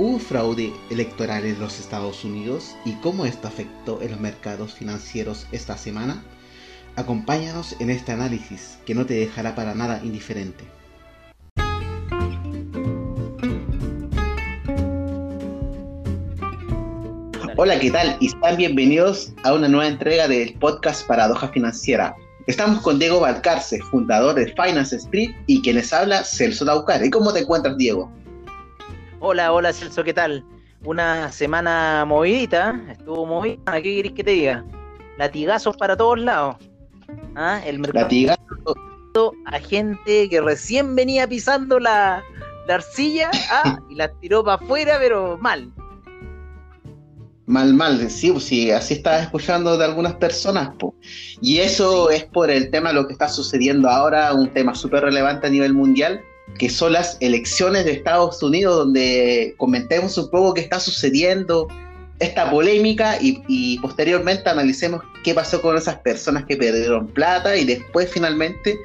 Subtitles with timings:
[0.00, 5.48] ¿Hubo fraude electoral en los Estados Unidos y cómo esto afectó en los mercados financieros
[5.50, 6.22] esta semana?
[6.94, 10.62] Acompáñanos en este análisis que no te dejará para nada indiferente.
[17.56, 18.16] Hola, ¿qué tal?
[18.20, 22.14] Y están bienvenidos a una nueva entrega del podcast Paradoja Financiera.
[22.46, 27.04] Estamos con Diego Valcarce, fundador de Finance Street y quien les habla, Celso Daucar.
[27.04, 28.12] ¿Y cómo te encuentras, Diego?
[29.20, 30.44] Hola, hola Celso, ¿qué tal?
[30.84, 34.64] Una semana movidita, estuvo movida, ¿qué querés que te diga?
[35.18, 36.56] Latigazos para todos lados.
[37.34, 37.60] ¿Ah?
[37.66, 38.38] El mercado Latigazos.
[39.46, 42.22] a gente que recién venía pisando la,
[42.68, 43.80] arcilla ¿ah?
[43.90, 45.72] y la tiró para afuera, pero mal.
[47.46, 50.70] Mal, mal, sí, pues sí, así estaba escuchando de algunas personas.
[51.40, 55.02] Y eso es por el tema de lo que está sucediendo ahora, un tema súper
[55.02, 56.22] relevante a nivel mundial,
[56.58, 61.68] que son las elecciones de Estados Unidos, donde comentemos un poco qué está sucediendo,
[62.18, 68.10] esta polémica y, posteriormente analicemos qué pasó con esas personas que perdieron plata y después
[68.10, 68.76] finalmente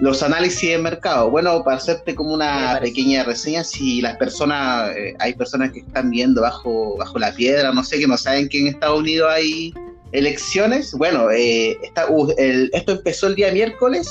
[0.00, 1.30] los análisis de mercado.
[1.30, 6.10] Bueno, para hacerte como una pequeña reseña, si las personas, eh, hay personas que están
[6.10, 9.72] viendo bajo, bajo la piedra, no sé, que no saben que en Estados Unidos hay
[10.12, 11.78] elecciones, bueno, eh,
[12.72, 14.06] esto empezó el día miércoles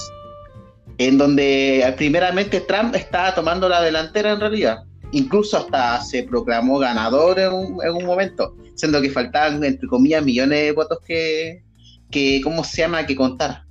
[0.97, 4.83] en donde primeramente Trump estaba tomando la delantera en realidad.
[5.11, 10.71] Incluso hasta se proclamó ganador en un, momento, siendo que faltaban, entre comillas, millones de
[10.71, 11.63] votos que,
[12.11, 13.63] que, ¿cómo se llama?, que contar.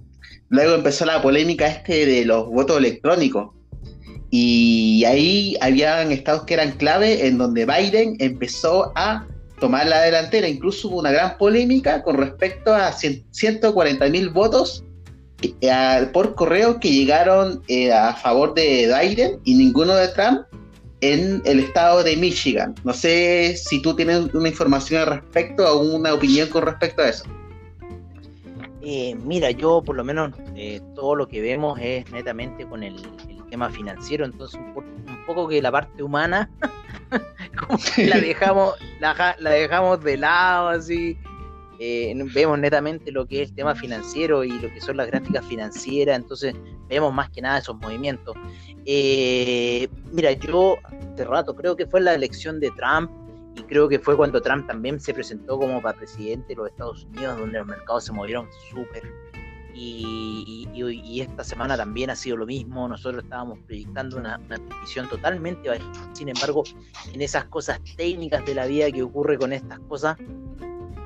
[0.49, 3.51] Luego empezó la polémica este de los votos electrónicos.
[4.31, 9.27] Y ahí habían estados que eran clave en donde Biden empezó a
[9.61, 10.49] tomar la delantera.
[10.49, 14.85] Incluso hubo una gran polémica con respecto a 140 mil votos
[15.61, 20.43] eh, por correo que llegaron eh, a favor de Biden y ninguno de Trump
[21.01, 22.75] en el estado de Michigan.
[22.85, 27.09] No sé si tú tienes una información al respecto o una opinión con respecto a
[27.09, 27.25] eso.
[28.81, 30.33] Eh, mira, yo por lo menos
[30.95, 32.97] todo lo que vemos es netamente con el,
[33.51, 36.51] tema financiero, entonces un, poco que la parte humana
[37.99, 41.17] la dejamos la, la dejamos de lado así
[41.79, 45.45] eh, vemos netamente lo que es el tema financiero y lo que son las gráficas
[45.45, 46.55] financieras, entonces
[46.89, 48.37] vemos más que nada esos movimientos.
[48.87, 53.11] Eh, mira, yo hace rato creo que fue la elección de Trump
[53.57, 57.05] y creo que fue cuando Trump también se presentó como para presidente de los Estados
[57.05, 59.03] Unidos, donde los mercados se movieron súper.
[59.77, 62.89] Y, esta semana también ha sido lo mismo.
[62.89, 65.69] Nosotros estábamos proyectando una, una visión totalmente
[66.13, 66.65] Sin embargo,
[67.13, 70.17] en esas cosas técnicas de la vida que ocurre con estas cosas,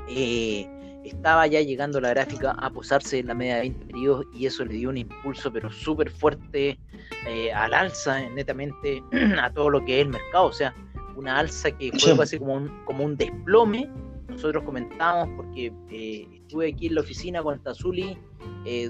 [0.08, 0.66] eh,
[1.04, 4.64] estaba ya llegando la gráfica a posarse en la media de 20 periodos y eso
[4.64, 6.78] le dio un impulso pero súper fuerte
[7.26, 9.02] eh, al alza, netamente
[9.40, 10.74] a todo lo que es el mercado, o sea,
[11.16, 13.90] una alza que fue así como un, como un desplome.
[14.28, 18.16] Nosotros comentamos porque eh, estuve aquí en la oficina con Tazuli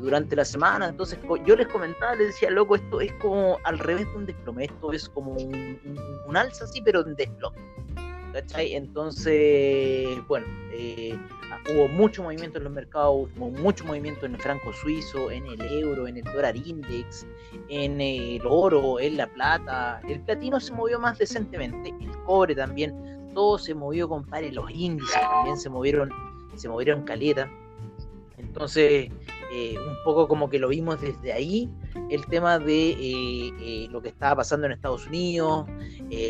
[0.02, 4.06] durante la semana, entonces yo les comentaba, les decía, loco, esto es como al revés
[4.06, 5.78] de un desplome, esto es como un,
[6.26, 7.56] un alza así, pero un desplome.
[8.56, 11.18] Entonces, bueno, eh,
[11.74, 15.60] hubo mucho movimiento en los mercados, hubo mucho movimiento en el franco suizo, en el
[15.60, 17.26] euro, en el dólar index,
[17.68, 20.00] en el oro, en la plata.
[20.08, 25.20] El platino se movió más decentemente, el cobre también, todo se movió, compadre, los índices
[25.20, 26.10] también se movieron,
[26.54, 27.48] se movieron caleta.
[28.36, 29.10] Entonces,
[29.50, 31.70] eh, un poco como que lo vimos desde ahí,
[32.10, 35.66] el tema de eh, eh, lo que estaba pasando en Estados Unidos,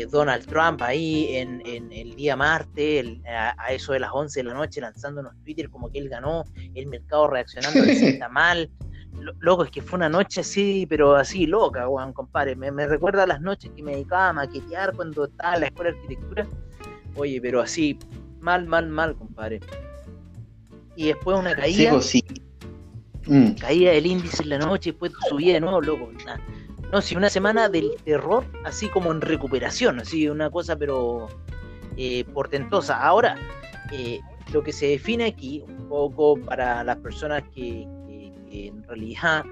[0.09, 4.81] Donald Trump ahí en, el día martes, a, eso de las 11 de la noche,
[4.81, 6.43] lanzando unos Twitter como que él ganó,
[6.75, 8.69] el mercado reaccionando está mal.
[9.41, 12.55] Loco, es que fue una noche así, pero así loca, Juan, compadre.
[12.55, 15.67] Me, me recuerda a las noches que me dedicaba a maquetear cuando estaba en la
[15.67, 16.47] escuela de arquitectura.
[17.15, 17.97] Oye, pero así,
[18.39, 19.59] mal, mal, mal, compadre.
[20.95, 21.91] Y después una caída.
[21.91, 22.23] Pues sí,
[23.25, 23.51] Mm.
[23.59, 26.11] Caía el índice en la noche y después subía de nuevo, loco.
[26.91, 31.27] No, sí, una semana del terror, así como en recuperación, así, una cosa, pero
[31.97, 32.99] eh, portentosa.
[33.03, 33.35] Ahora,
[33.91, 34.19] eh,
[34.51, 37.87] lo que se define aquí, un poco para las personas que,
[38.51, 39.45] en realidad,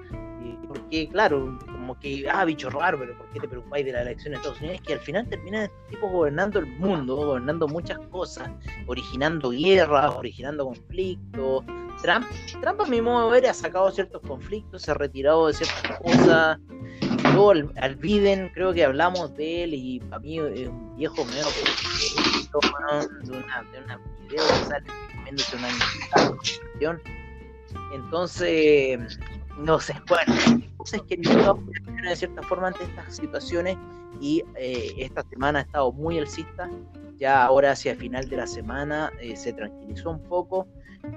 [0.66, 4.32] porque claro, como que, ah, bicho raro, pero ¿por qué te preocupáis de la elección
[4.32, 4.76] de Estados Unidos?
[4.76, 8.50] Es que al final terminan estos tipos gobernando el mundo, gobernando muchas cosas,
[8.86, 11.64] originando guerras, originando conflictos,
[12.02, 12.26] Trump,
[12.60, 15.98] Trump a mi modo de ver ha sacado ciertos conflictos, se ha retirado de ciertas
[15.98, 16.58] cosas.
[17.32, 21.44] Luego al, Biden, creo que hablamos de él y para mí es un viejo medio
[21.44, 27.00] de una, de una video que sale comiéndose una
[27.92, 29.18] Entonces,
[29.58, 30.34] no sé, bueno,
[30.92, 33.76] es que de cierta forma ante estas situaciones
[34.20, 36.70] y eh, esta semana ha estado muy alcista.
[37.18, 40.68] Ya ahora hacia final de la semana eh, se tranquilizó un poco,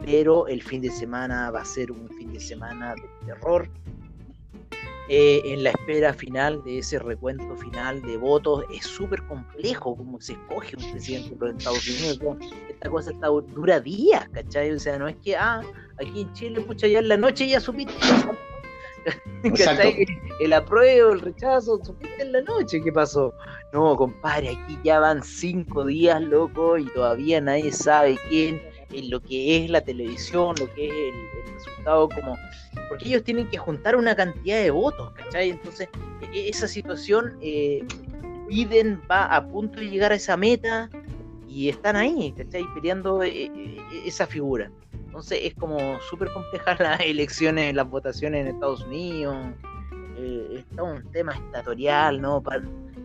[0.03, 3.69] pero el fin de semana va a ser un fin de semana de terror.
[5.13, 10.21] Eh, en la espera final de ese recuento final de votos es súper complejo cómo
[10.21, 12.37] se escoge un presidente de los Estados Unidos.
[12.69, 14.71] Esta cosa está, dura días, ¿cachai?
[14.71, 15.61] O sea, no es que, ah,
[15.99, 17.93] aquí en Chile, pucha, ya en la noche ya supiste
[20.39, 23.33] El apruebo, el rechazo, supiste en la noche qué pasó.
[23.73, 28.61] No, compadre, aquí ya van cinco días, loco, y todavía nadie sabe quién,
[28.91, 32.37] en lo que es la televisión, lo que es el, resultado, como.
[32.89, 35.51] Porque ellos tienen que juntar una cantidad de votos, ¿cachai?
[35.51, 35.89] Entonces,
[36.21, 37.83] e, e, esa situación, eh,
[38.47, 40.89] Biden va a punto de llegar a esa meta
[41.47, 42.63] y están ahí, ¿cachai?
[42.73, 44.71] Peleando eh, eh, esa figura.
[45.11, 49.35] Entonces es como súper compleja las elecciones, las votaciones en Estados Unidos.
[50.15, 52.41] Eh, es un tema estatorial, ¿no?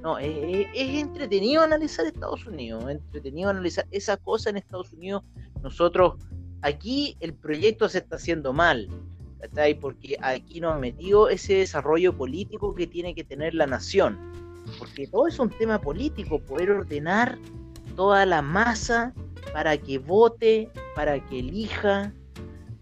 [0.02, 5.24] no, es, entretenido analizar Estados Unidos, entretenido analizar esa cosa en Estados Unidos.
[5.64, 6.14] Nosotros,
[6.62, 8.88] aquí el proyecto se está haciendo mal,
[9.40, 9.74] ¿cachai?
[9.74, 14.16] Porque aquí nos ha metido ese desarrollo político que tiene que tener la nación.
[14.78, 17.36] Porque todo es un tema político, poder ordenar
[17.96, 19.12] toda la masa
[19.52, 22.12] para que vote, para que elija,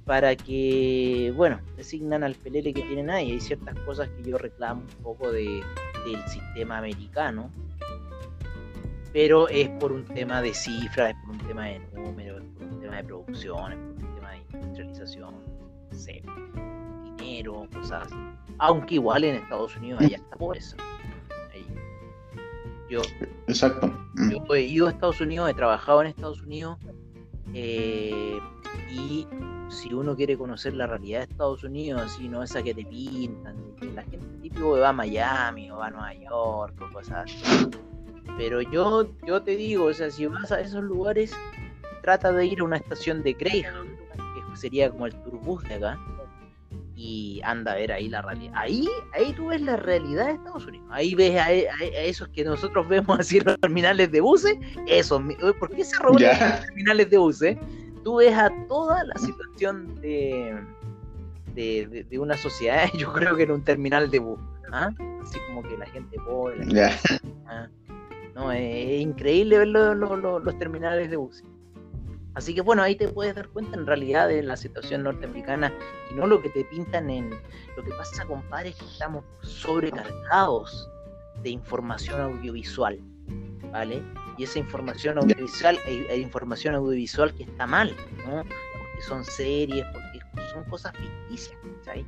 [0.04, 3.32] para que, bueno, designan al pelele que tienen ahí.
[3.32, 5.62] Hay ciertas cosas que yo reclamo un poco de,
[6.04, 7.50] del sistema americano,
[9.12, 12.66] pero es por un tema de cifras, es por un tema de números, es por
[12.66, 15.34] un tema de producción, es por un tema de industrialización,
[17.16, 18.16] dinero, cosas así.
[18.58, 20.76] Aunque igual en Estados Unidos hay hasta pobreza.
[22.94, 23.02] Yo,
[23.48, 23.88] Exacto.
[24.14, 24.30] Mm.
[24.30, 26.78] Yo he ido a Estados Unidos, he trabajado en Estados Unidos
[27.52, 28.38] eh,
[28.88, 29.26] y
[29.68, 33.56] si uno quiere conocer la realidad de Estados Unidos, así no esa que te pintan,
[33.80, 37.68] que la gente típico va a Miami o va a Nueva York o cosas así.
[38.38, 41.32] Pero yo, yo te digo, o sea, si vas a esos lugares,
[42.02, 45.98] trata de ir a una estación de Greyhound, que sería como el turbús de acá,
[46.96, 48.52] y anda a ver ahí la realidad.
[48.56, 50.86] Ahí, ahí tú ves la realidad de Estados Unidos.
[50.90, 54.56] Ahí ves a, esos que nosotros vemos así en los terminales de buses.
[54.86, 55.22] Eso,
[55.58, 57.58] ¿por qué se roban los terminales de buses?
[58.04, 60.56] Tú ves a toda la situación de,
[61.54, 64.38] de, una sociedad, yo creo que en un terminal de bus.
[64.72, 64.90] ¿ah?
[65.22, 66.64] Así como que la gente pobre.
[67.46, 67.68] ¿ah?
[68.34, 71.44] No, es, increíble ver los terminales de buses.
[72.34, 75.72] Así que bueno, ahí te puedes dar cuenta en realidad de la situación norteamericana
[76.10, 80.90] y no lo que te pintan en lo que pasa, compadre, es que estamos sobrecargados
[81.42, 82.98] de información audiovisual,
[83.70, 84.02] ¿vale?
[84.36, 87.94] Y esa información audiovisual, hay, información audiovisual que está mal,
[88.26, 88.42] ¿no?
[88.42, 90.20] Porque son series, porque
[90.52, 92.04] son cosas ficticias, ¿sabes?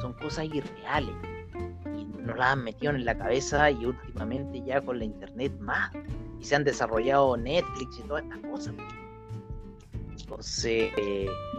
[0.00, 1.14] Son cosas irreales.
[1.96, 5.90] Y nos las han metido en la cabeza y últimamente ya con la internet más.
[6.40, 8.74] Y se han desarrollado Netflix y todas estas cosas.
[10.24, 10.90] Entonces,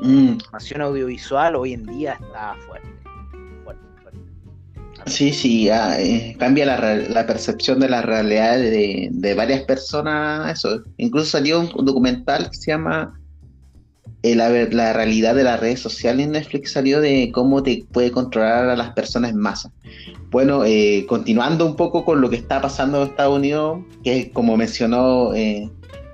[0.02, 0.28] la mm.
[0.30, 2.88] información audiovisual hoy en día está fuerte.
[3.64, 4.20] fuerte, fuerte.
[5.06, 10.58] Sí, sí, eh, cambia la, percepción de la realidad de, varias personas.
[10.58, 10.82] Eso.
[10.98, 13.20] Incluso salió un, documental que se llama
[14.24, 18.68] eh, la, realidad de las redes sociales en Netflix salió de cómo te puede controlar
[18.68, 19.72] a las personas en masa.
[20.32, 24.58] Bueno, eh, continuando un poco con lo que está pasando en Estados Unidos, que como
[24.58, 25.34] mencionó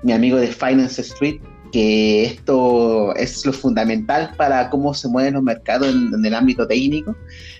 [0.02, 1.40] mi amigo de Finance Street,
[1.72, 7.16] que esto es lo fundamental para cómo se mueven los mercados en, el ámbito técnico.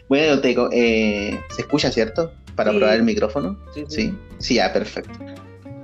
[0.08, 2.30] Bueno, te, eh, ¿se escucha, cierto?
[2.54, 3.58] Para probar el micrófono.
[3.88, 5.18] Sí, sí, ya, perfecto.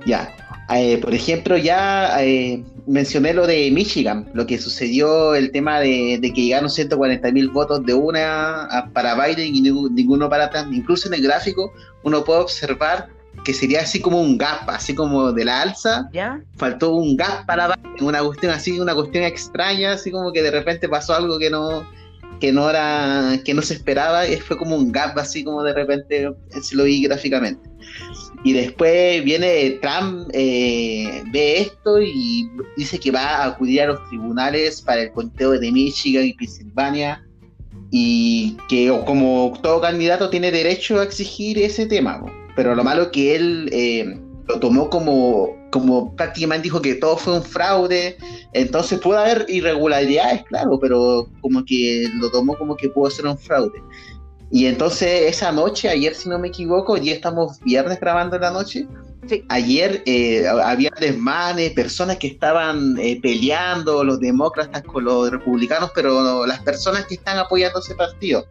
[0.05, 0.33] Ya.
[0.75, 6.19] Eh, por ejemplo, ya eh, mencioné lo de Michigan, lo que sucedió, el tema de,
[6.21, 10.71] que llegaron 140 mil votos de una para Biden y ninguno para Trump.
[10.71, 13.09] Incluso en el gráfico uno puede observar
[13.43, 16.09] que sería así como un gap, así como de la alza.
[16.13, 16.41] ¿Ya?
[16.57, 20.87] Faltó un gap para una cuestión así, una cuestión extraña, así como que de repente
[20.89, 21.85] pasó algo que no
[22.39, 25.73] que no era que no se esperaba y fue como un gap así como de
[25.73, 26.31] repente
[26.61, 27.69] se lo vi gráficamente
[28.43, 34.07] y después viene Trump eh, ve esto y dice que va a acudir a los
[34.07, 37.25] tribunales para el conteo de Michigan y Pensilvania
[37.91, 42.23] y que como todo candidato tiene derecho a exigir ese tema
[42.59, 47.37] pero lo malo que él eh, lo tomó como, como prácticamente dijo que todo fue
[47.37, 48.17] un fraude,
[48.51, 53.37] entonces puede haber irregularidades, claro, pero como que lo tomó como que pudo ser un
[53.37, 53.81] fraude.
[54.51, 58.51] Y entonces esa noche, ayer si no me equivoco, ya estamos viernes grabando en la
[58.51, 58.85] noche,
[59.47, 66.45] ayer eh, había desmanes, personas que estaban eh, peleando, los demócratas con los republicanos, pero
[66.45, 68.45] las personas que están apoyando ese partido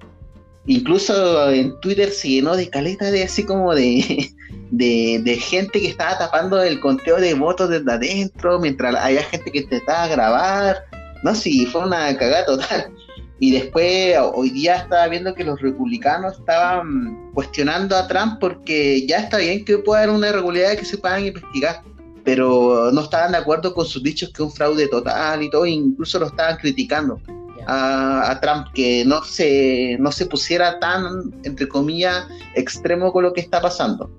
[0.69, 4.31] incluso en Twitter se llenó de caleta de así como de,
[4.71, 9.61] de, gente que estaba tapando el conteo de votos desde adentro, mientras había gente que
[9.61, 10.85] intentaba grabar.
[11.25, 12.93] No, sí, fue una cagada total.
[13.41, 19.19] Y después, hoy día estaba viendo que los republicanos estaban cuestionando a Trump porque ya
[19.19, 21.83] está bien que pueda haber una irregularidad que se puedan investigar,
[22.25, 25.67] pero no estaban de acuerdo con sus dichos que es un fraude total y todo,
[25.67, 27.21] incluso lo estaban criticando
[27.69, 33.43] a, Trump, que no se, no se pusiera tan, entre comillas, extremo con lo que
[33.43, 34.11] está pasando.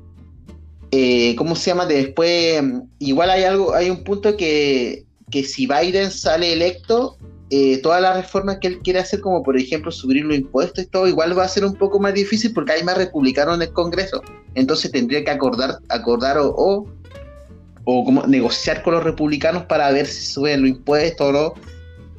[0.91, 1.85] Eh, ¿Cómo se llama?
[1.85, 2.63] Después,
[2.99, 7.17] igual hay algo, hay un punto que, que si Biden sale electo,
[7.51, 10.87] eh, todas las reformas que él quiere hacer, como por ejemplo subir los impuestos y
[10.87, 13.73] todo, igual va a ser un poco más difícil porque hay más republicanos en el
[13.73, 14.21] Congreso.
[14.53, 20.27] Entonces tendría que acordar, acordar o, o, como negociar con los republicanos para ver si
[20.27, 21.53] suben los impuestos o no.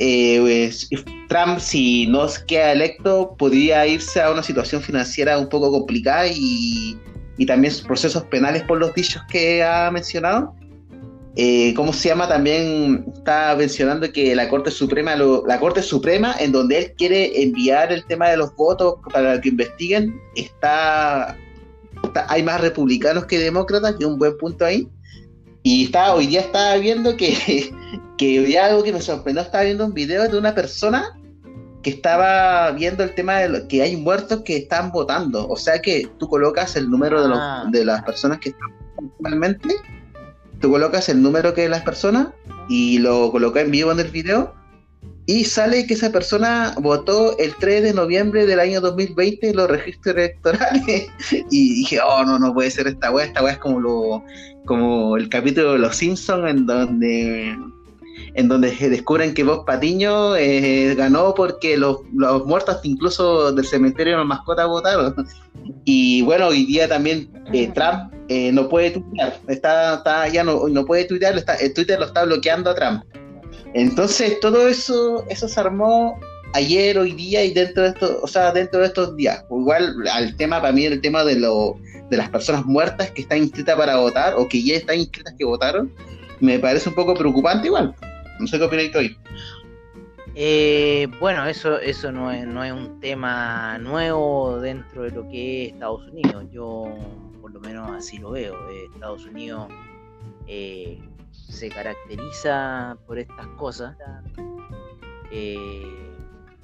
[0.02, 0.70] Eh,
[1.28, 6.98] Trump, si no queda electo, podría irse a una situación financiera un poco complicada y,
[7.36, 10.54] y también procesos penales por los dichos que ha mencionado.
[11.36, 12.28] Eh, ¿Cómo se llama?
[12.28, 17.92] También está mencionando que la Corte Suprema, la Corte Suprema, en donde él quiere enviar
[17.92, 21.36] el tema de los votos para que investiguen, está,
[22.28, 24.88] hay más republicanos que demócratas, es un buen punto ahí.
[25.62, 27.72] Y está, hoy día estaba viendo que,
[28.18, 31.16] que hoy algo que me sorprendió, estaba viendo un video de una persona
[31.82, 35.48] que estaba viendo el tema de que hay muertos que están votando.
[35.48, 37.64] O sea que tú colocas el número de, los, ah.
[37.70, 39.76] de las personas que están actualmente
[40.60, 42.28] tú colocas el número que es las personas
[42.68, 44.54] y lo colocas en vivo en el video
[45.30, 49.70] y sale que esa persona votó el 3 de noviembre del año 2020 en los
[49.70, 51.06] registros electorales
[51.52, 54.24] y dije, oh no, no puede ser esta weá, esta weá es como lo
[54.64, 57.56] como el capítulo de Los Simpsons en donde
[58.34, 64.14] en donde descubren que Bob Patiño eh, ganó porque los, los, muertos incluso del cementerio
[64.14, 65.14] de las mascotas votaron.
[65.84, 70.68] Y bueno, hoy día también eh, Trump eh, no puede tuitear, está, está, ya no,
[70.68, 73.04] no puede tuitear, está, el Twitter lo está bloqueando a Trump.
[73.74, 76.18] Entonces todo eso, eso se armó
[76.52, 79.44] ayer, hoy día y dentro de estos, o sea, dentro de estos días.
[79.50, 81.76] Igual al tema para mí el tema de lo,
[82.10, 85.44] de las personas muertas que están inscritas para votar o que ya están inscritas que
[85.44, 85.92] votaron,
[86.40, 87.94] me parece un poco preocupante igual.
[88.38, 89.16] No sé qué opináis hoy.
[90.34, 95.66] Eh, bueno, eso, eso no, es, no es un tema nuevo dentro de lo que
[95.66, 96.44] es Estados Unidos.
[96.52, 96.86] Yo
[97.40, 98.54] por lo menos así lo veo.
[98.70, 99.68] Eh, Estados Unidos
[100.46, 100.98] eh,
[101.50, 103.96] se caracteriza por estas cosas.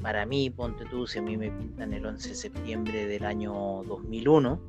[0.01, 3.83] para mí, ponte tú, si a mí me pintan el 11 de septiembre del año
[3.87, 4.61] 2001,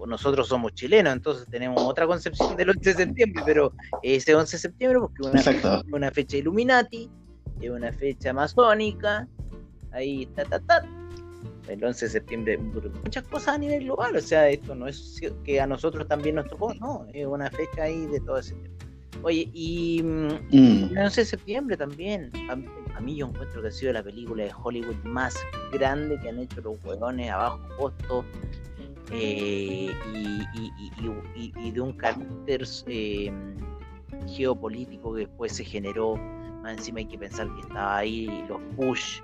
[0.00, 3.72] pues nosotros somos chilenos, entonces tenemos otra concepción del 11 de septiembre, pero
[4.02, 7.10] ese 11 de septiembre, porque una, una fecha Illuminati,
[7.60, 9.28] es una fecha masónica,
[9.92, 10.88] ahí ta ta ta.
[11.68, 15.60] El 11 de septiembre, muchas cosas a nivel global, o sea, esto no es que
[15.60, 18.79] a nosotros también nos tocó, no, es una fecha ahí de todo ese tiempo.
[19.22, 20.92] Oye, y mm.
[20.92, 24.52] el 11 de septiembre también, a, mí yo encuentro que ha sido la película de
[24.62, 25.34] Hollywood más
[25.72, 28.24] grande que han hecho los huevones a bajo costo
[29.10, 33.32] eh, y, de un carácter eh,
[34.28, 36.16] geopolítico que después se generó
[36.62, 39.20] más encima hay que pensar que estaba ahí los Bush.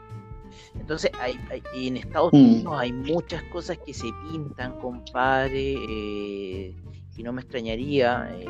[0.74, 1.38] Entonces, hay,
[1.74, 2.36] en Estados mm.
[2.36, 6.74] Unidos hay muchas cosas que se pintan, compadre, eh,
[7.16, 8.46] y no me extrañaría eh,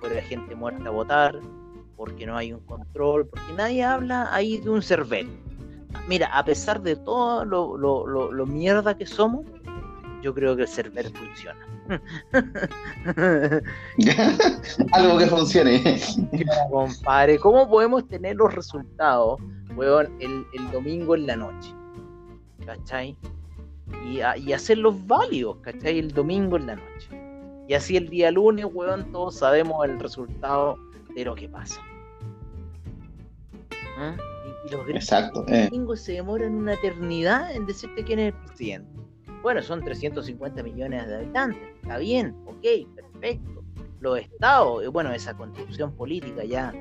[0.00, 1.38] fuera gente muerta a votar,
[1.96, 5.28] porque no hay un control, porque nadie habla ahí de un cervel.
[6.08, 9.44] Mira, a pesar de todo lo, lo, lo mierda que somos,
[10.22, 11.66] yo creo que el server funciona.
[14.92, 15.82] Algo que funcione.
[16.70, 19.40] Compadre, ¿cómo podemos tener los resultados,
[19.76, 21.74] weón, el, domingo en la noche?
[22.64, 23.16] ¿Cachai?
[24.06, 25.98] Y, y hacerlos válidos, ¿cachai?
[25.98, 27.19] El domingo en la noche.
[27.70, 30.76] Y así el día lunes, weón, todos sabemos el resultado
[31.14, 31.80] de lo que pasa.
[33.96, 34.16] ¿Ah?
[34.66, 35.68] Y, los Exacto, eh.
[35.70, 38.90] domingos se demoran una eternidad en decirte quién es el presidente.
[39.42, 43.62] Bueno, son 350 millones de habitantes, está bien, ok, perfecto.
[44.00, 46.74] Los estados, eh, bueno, esa constitución política ya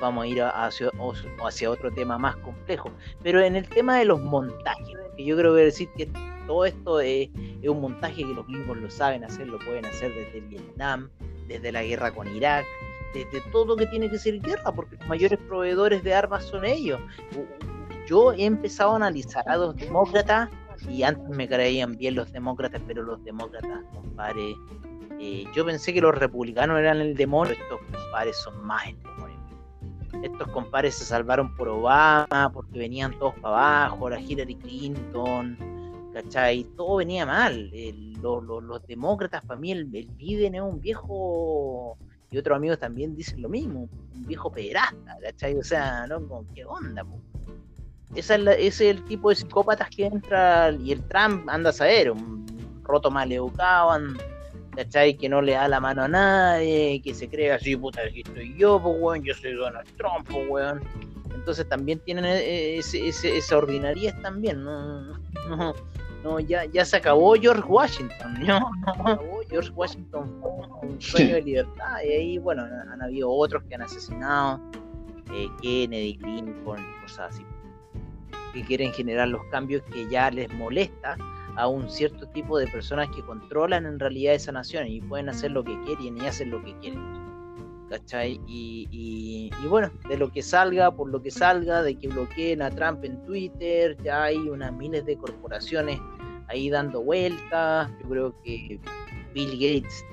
[0.00, 2.90] vamos a ir hacia, otro tema más complejo.
[3.22, 6.08] Pero en el tema de los montajes, que yo creo que decir que
[6.46, 7.28] todo esto es,
[7.64, 11.10] un montaje que los gringos lo saben hacer, lo pueden hacer desde Vietnam,
[11.46, 12.64] desde la guerra con Irak,
[13.14, 16.64] desde todo lo que tiene que ser guerra, porque los mayores proveedores de armas son
[16.64, 17.00] ellos.
[18.06, 20.48] Yo he empezado a analizar a los demócratas
[20.88, 24.54] y antes me creían bien los demócratas, pero los demócratas, compadre,
[25.20, 29.17] eh, yo pensé que los republicanos eran el demonio, estos compadres son más el demonio.
[30.22, 35.56] Estos compadres se salvaron por Obama, porque venían todos para abajo, la Hillary Clinton,
[36.12, 36.64] ¿cachai?
[36.76, 37.70] Todo venía mal.
[38.20, 41.96] los demócratas, para mí, el, Biden es un viejo,
[42.30, 45.56] y otros amigos también dicen lo mismo, un viejo pederasta, ¿cachai?
[45.56, 46.44] O sea, ¿no?
[46.54, 47.04] ¿Qué onda?
[48.14, 51.72] Esa es ese es el tipo de psicópatas que entra, y el Trump anda a
[51.72, 52.46] saber, un
[52.82, 53.92] roto mal educado,
[54.78, 55.16] ¿cachai?
[55.16, 58.54] Que no le da la mano a nadie, que se cree así, puta, aquí estoy
[58.56, 60.80] yo, pues, weón, yo soy Donald Trump, pues, weón.
[61.34, 65.18] Entonces también tienen e, e, ese, esa ordinariedad también, ¿no?
[66.22, 68.70] no, ya, ya se acabó George Washington, ¿no?
[68.86, 73.74] acabó George Washington fue un sueño de libertad, y ahí, bueno, han, habido otros que
[73.74, 74.60] han asesinado,
[75.32, 77.44] eh, Kennedy, Lincoln, cosas así,
[78.52, 81.16] que quieren generar los cambios que ya les molesta
[81.58, 85.50] a un cierto tipo de personas que controlan en realidad esa nación y pueden hacer
[85.50, 87.02] lo que quieren y hacen lo que quieren.
[87.90, 88.40] ¿Cachai?
[88.46, 93.04] Y, bueno, de lo que salga, por lo que salga, de que bloqueen a Trump
[93.04, 95.98] en Twitter, ya hay unas miles de corporaciones
[96.46, 97.90] ahí dando vueltas.
[98.02, 98.78] Yo creo que
[99.34, 100.04] Bill Gates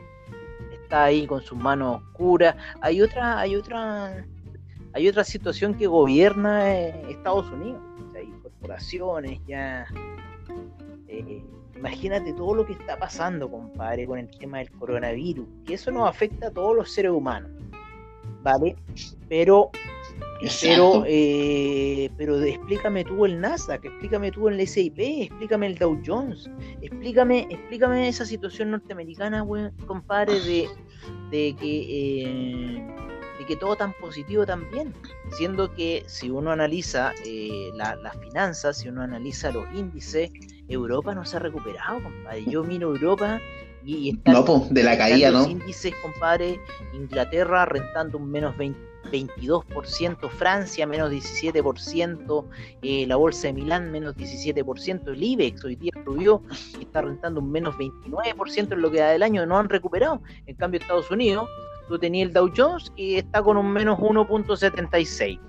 [0.71, 2.55] está ahí con sus manos oscuras.
[2.81, 4.25] Hay otra, hay otra,
[4.93, 7.81] hay otra situación que gobierna eh, Estados Unidos.
[8.15, 9.85] hay corporaciones ya
[11.07, 11.43] eh,
[11.75, 16.09] imagínate todo lo que está pasando, compadre, con el tema del coronavirus, que eso nos
[16.09, 17.51] afecta a todos los seres humanos,
[18.41, 18.75] ¿vale?
[19.29, 19.71] Pero,
[20.61, 26.49] pero, eh, pero explícame tú el Nasdaq, explícame tú el S&P, explícame el Dow Jones,
[26.81, 29.45] explícame, explícame esa situación norteamericana,
[29.85, 30.67] compadre, de,
[31.31, 32.23] de que...
[32.23, 32.91] Eh,
[33.37, 34.93] de que todo tan positivo también,
[35.31, 37.11] siendo que si uno analiza
[37.73, 40.31] las finanzas, si uno analiza los índices,
[40.67, 42.45] Europa no se ha recuperado, compadre.
[42.45, 43.39] Yo miro Europa
[43.83, 46.59] y, está no, pues, de la caída, los índices, compadre,
[46.93, 52.45] Inglaterra rentando un menos 22%, Francia menos 17%,
[52.81, 56.41] eh, la bolsa de Milán menos 17%, el IBEX hoy día subió
[56.79, 60.21] y está rentando un menos 29% en lo que da del año, no han recuperado.
[60.47, 61.47] En cambio, Estados Unidos,
[61.87, 65.39] tú tenías el Dow Jones y está con un menos 1.76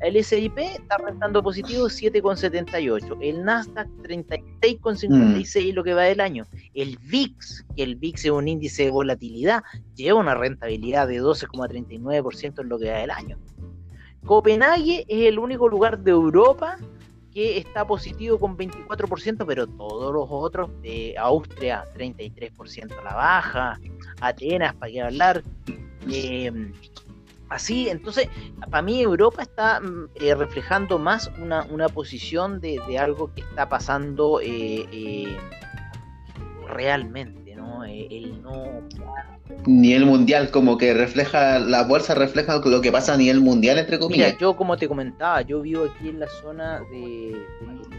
[0.00, 3.18] el S&P está rentando positivo 7,78.
[3.20, 5.74] El Nasdaq 36,56 mm.
[5.74, 6.46] lo que va del año.
[6.74, 9.62] El VIX, que el VIX es un índice de volatilidad,
[9.94, 13.38] lleva una rentabilidad de 12,39% en lo que va del año.
[14.24, 16.78] Copenhague es el único lugar de Europa
[17.32, 23.80] que está positivo con 24%, pero todos los otros, de Austria 33% a la baja,
[24.20, 25.42] Atenas, para qué hablar,
[26.10, 26.72] eh,
[27.52, 28.28] así, entonces,
[28.70, 34.40] para mí Europa está mm, eh, reflejando más una, posición de, algo que está pasando
[34.40, 35.36] eh, eh,
[36.68, 37.84] realmente, ¿no?
[37.84, 38.82] el no...
[39.66, 43.98] Nivel mundial, como que refleja, la bolsa refleja lo que pasa a nivel mundial, entre
[43.98, 44.28] comillas.
[44.28, 47.36] Mira, yo como te comentaba, yo vivo aquí en la zona de,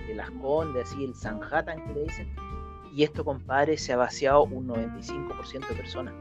[0.08, 2.36] de, Las Condes, así el Sanhattan que le dicen,
[2.96, 6.14] y esto, compadre, se ha vaciado un 95% de personas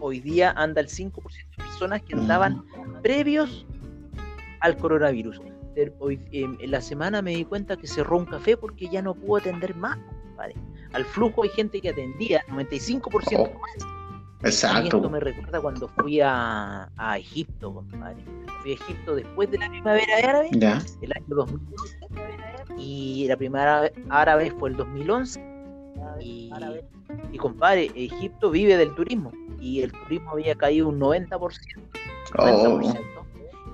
[0.00, 2.64] hoy día anda el 5% de personas que andaban
[3.02, 3.66] previos
[4.60, 5.40] al coronavirus.
[6.00, 9.14] Hoy, em, en la semana me di cuenta que cerró un café porque ya no
[9.14, 9.98] pudo atender más,
[10.92, 13.88] Al flujo hay gente que atendía 95% más.
[14.42, 14.82] Exacto.
[14.82, 18.24] Y esto me recuerda cuando fui a, a Egipto, compadre.
[18.62, 20.62] Fui a Egipto después de la primavera árabe, el
[21.12, 21.98] año 2011,
[22.78, 25.44] y la primavera árabe fue el 2011.
[26.20, 26.50] Y,
[27.32, 31.88] y compadre, Egipto vive del turismo y el turismo había caído un 90%,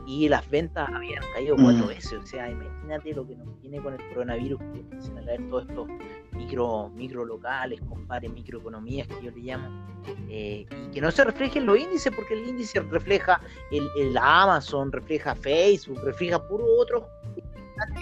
[0.06, 1.88] y las ventas habían caído cuatro mm.
[1.88, 2.12] veces.
[2.12, 5.66] O sea, imagínate lo que nos tiene con el coronavirus, que empiezan a caer todos
[5.68, 5.88] estos
[6.32, 9.86] micro, micro locales, compadre, microeconomías que yo le llamo,
[10.28, 14.92] eh, y que no se reflejen los índices, porque el índice refleja el, el Amazon,
[14.92, 17.08] refleja Facebook, refleja puro otro.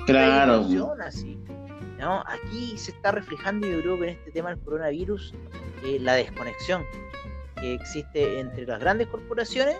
[0.06, 0.66] Claro.
[1.00, 1.38] Así.
[1.98, 2.22] ¿no?
[2.26, 5.34] Aquí se está reflejando, yo creo que en este tema del coronavirus,
[5.84, 6.84] eh, la desconexión
[7.62, 9.76] que existe entre las grandes corporaciones.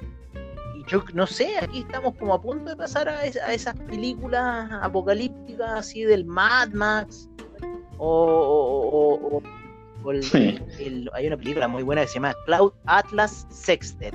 [0.77, 5.71] Y yo no sé, aquí estamos como a punto de pasar a, esas películas apocalípticas
[5.73, 7.29] así del Mad Max
[7.99, 9.43] o,
[11.13, 14.15] hay una película muy buena que se llama Cloud Atlas Sextet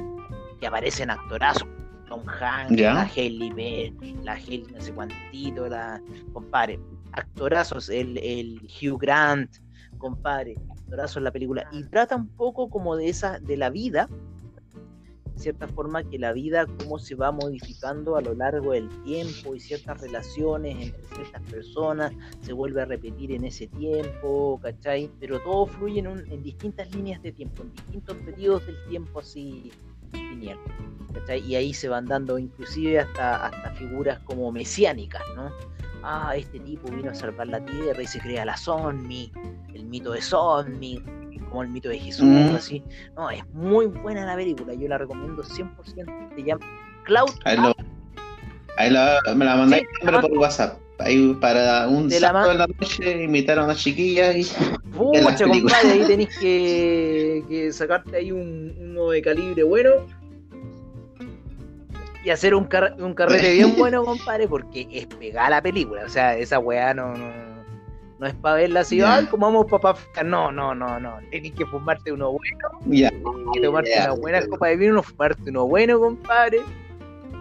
[0.60, 1.68] que aparecen actorazos
[2.10, 6.02] Tom Hanks, la Hailey Berry, la Hailey no sé cuántito, la
[6.34, 6.80] compadre,
[7.12, 9.58] actorazos, el, el Hugh Grant,
[9.98, 10.56] compadre,
[10.90, 14.10] en la película, y trata un poco como de esa, de la vida,
[15.34, 19.54] de cierta forma que la vida cómo se va modificando a lo largo del tiempo
[19.54, 25.12] y ciertas relaciones entre ciertas personas se vuelve a repetir en ese tiempo, ¿cachai?
[25.20, 29.72] Pero todo fluye en, en distintas líneas de tiempo, en distintos periodos del tiempo así
[31.36, 35.52] Y ahí se van dando inclusive hasta, hasta figuras como mesiánicas, ¿no?
[36.04, 39.32] Ah, este tipo vino a salvar la tierra y se crea la Sonmi,
[39.74, 41.02] el mito de Sonmi,
[41.50, 42.56] como el mito de Jesús, mm.
[42.56, 42.84] así.
[43.16, 46.36] No, es muy buena la película, yo la recomiendo 100%.
[46.36, 46.66] Se llama
[47.04, 47.32] Cloud.
[47.44, 47.58] Ahí,
[48.78, 49.86] ahí la, me la mandé
[50.22, 50.80] por WhatsApp.
[51.00, 54.46] Ahí para un de sábado de la noche invitaron a una chiquilla y.
[54.96, 59.92] Pucha, compadre, ahí tenéis que, que, sacarte ahí un, uno de calibre bueno
[62.28, 62.68] y hacer un,
[63.00, 66.04] un carrete bien bueno, compadre, porque es pegar la película.
[66.06, 67.14] O sea, esa weá no,
[68.20, 69.96] no, es para verla así, ay, como vamos papá.
[70.26, 71.20] No, no, no, no.
[71.32, 72.92] Tienes que fumarte uno bueno.
[72.92, 73.12] Yeah.
[73.54, 76.60] que tomarte una buena copa de vino, fumarte uno bueno, compadre.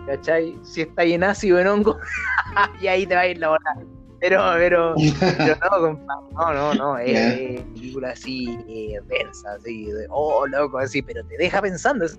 [0.07, 0.57] ¿Cachai?
[0.63, 1.99] Si está en ácido en hongo,
[2.81, 3.77] y ahí te va a ir la hora.
[4.21, 10.07] Pero, pero, pero no, compadre, no, no, no, es, película así, eh, densa, así, de,
[10.09, 12.07] oh, loco, así, pero te deja pensando.
[12.07, 12.19] Es,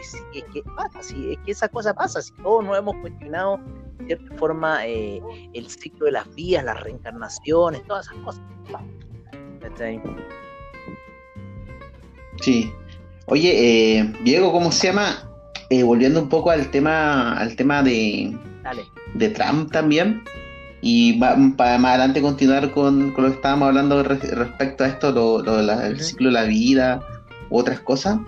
[0.00, 3.58] es, es, que pasa, es que esa cosa pasa, si todos nos hemos cuestionado
[3.98, 5.22] de cierta forma eh,
[5.54, 8.42] el ciclo de las vías, las reencarnaciones, todas esas cosas.
[12.40, 12.72] Sí.
[13.30, 15.28] Oye, eh, Diego, ¿cómo se llama?
[15.68, 18.34] Eh, volviendo un poco al tema, al tema de,
[19.14, 20.22] de Trump también.
[20.80, 25.60] Y para más adelante continuar con, con, lo que estábamos hablando respecto a esto, lo,
[25.82, 27.00] el ciclo de la vida,
[27.50, 28.18] u otras cosas.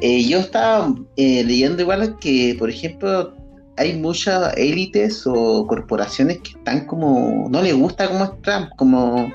[0.00, 3.34] Eh, yo estaba eh, leyendo igual que, por ejemplo,
[3.76, 9.30] hay muchas élites o corporaciones que están como, no les gusta cómo es Trump, como,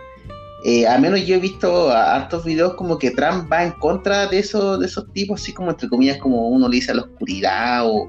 [0.64, 4.40] eh, al menos yo he visto hartos videos como que Trump va en contra de,
[4.40, 7.82] eso, de esos tipos, así como entre comillas, como uno le dice a la oscuridad
[7.86, 8.08] o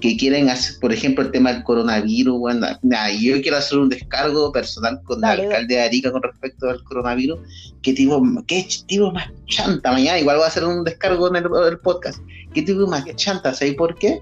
[0.00, 2.38] que quieren hacer, por ejemplo, el tema del coronavirus.
[2.38, 6.68] Bueno, nada, yo quiero hacer un descargo personal con el alcalde de Arica con respecto
[6.68, 7.40] al coronavirus.
[7.82, 9.92] ¿Qué tipo, qué tipo más chanta?
[9.92, 12.20] Mañana igual voy a hacer un descargo en el, podcast.
[12.54, 13.52] ¿Qué tipo más chanta?
[13.54, 14.20] ¿Sabes por qué?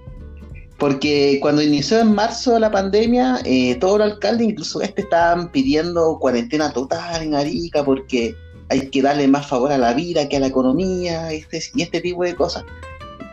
[0.77, 6.19] Porque cuando inició en marzo la pandemia, eh, todos los alcaldes, incluso este, estaban pidiendo
[6.19, 8.35] cuarentena total en Arica porque
[8.69, 12.01] hay que darle más favor a la vida que a la economía este, y este
[12.01, 12.63] tipo de cosas.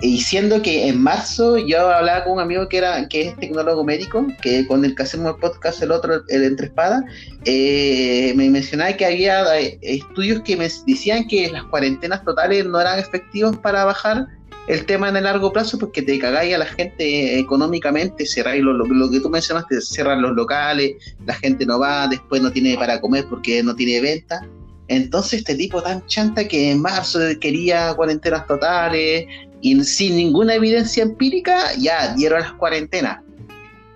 [0.01, 3.85] Y siendo que en marzo yo hablaba con un amigo que era que es tecnólogo
[3.85, 7.05] médico, que con el que hacemos el podcast, el otro, el Entre Espadas,
[7.45, 12.81] eh, me mencionaba que había eh, estudios que me decían que las cuarentenas totales no
[12.81, 14.27] eran efectivos para bajar
[14.67, 18.73] el tema en el largo plazo porque te cagáis a la gente económicamente, cerráis lo,
[18.73, 20.95] lo, que tú mencionaste, cierran los locales,
[21.27, 24.47] la gente no va, después no tiene para comer porque no tiene venta.
[24.89, 29.27] Entonces este tipo tan chanta que en marzo quería cuarentenas totales,
[29.65, 33.21] y sin ninguna evidencia empírica ya dieron las cuarentenas.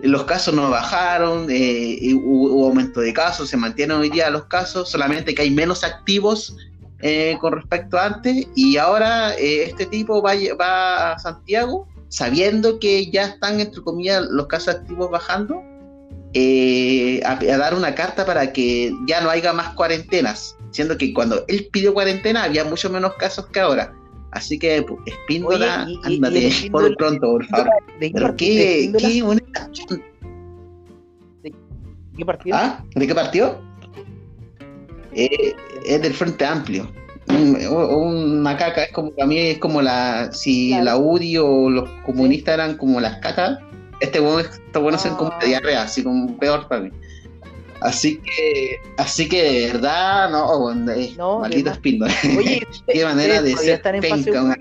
[0.01, 4.89] Los casos no bajaron, eh, hubo, aumento de casos, se mantienen hoy día los casos,
[4.89, 6.57] solamente que hay menos activos
[7.01, 12.79] eh, con respecto a antes y ahora eh, este tipo va, va, a Santiago sabiendo
[12.79, 15.63] que ya están, entre comillas, los casos activos bajando,
[17.25, 21.45] a, a, dar una carta para que ya no haya más cuarentenas, siendo que cuando
[21.49, 23.95] él pidió cuarentena había mucho menos casos que ahora.
[24.31, 27.71] Así que, Espíndola, ándate por pronto, por favor.
[27.99, 29.23] ¿De, qué, qué, qué,
[31.43, 31.55] ¿De
[32.17, 32.57] qué partido?
[32.57, 32.85] ¿Ah?
[32.95, 33.68] ¿De qué partido?
[35.13, 36.91] Eh, es del Frente Amplio.
[37.29, 42.55] una caca, es como, a mí es como la, si la UDI o los comunistas
[42.55, 43.59] eran como las cacas,
[44.01, 46.91] este bueno, estos buenos son como de diarrea, así como peor para mí.
[47.81, 52.13] Así que, así que de verdad, no, no maldito Spielberg.
[52.37, 54.57] Oye, qué manera de ser penca una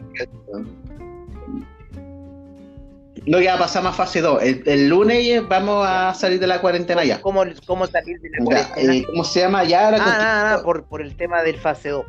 [3.28, 4.42] Lo que va a fase 2.
[4.66, 7.22] El, lunes vamos a salir de la cuarentena ya.
[7.22, 8.94] ¿Cómo, cómo salir de la cuarentena?
[8.94, 9.64] Eh, ¿Cómo se llama?
[9.64, 12.06] Ya ahora ah, por, por el tema del fase 2.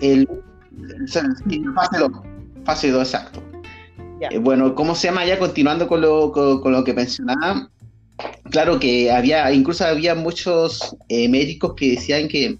[0.00, 0.28] El,
[1.74, 2.10] fase 2.
[2.64, 3.42] Fase 2, exacto.
[4.20, 5.24] Eh, bueno, ¿cómo se llama?
[5.24, 7.70] Ya continuando con lo, con, con lo que mencionaba
[8.50, 12.58] claro que había, incluso había muchos eh, médicos que decían que,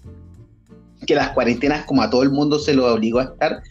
[1.05, 3.61] que las cuarentenas, como a todo el mundo se lo obligó a estar,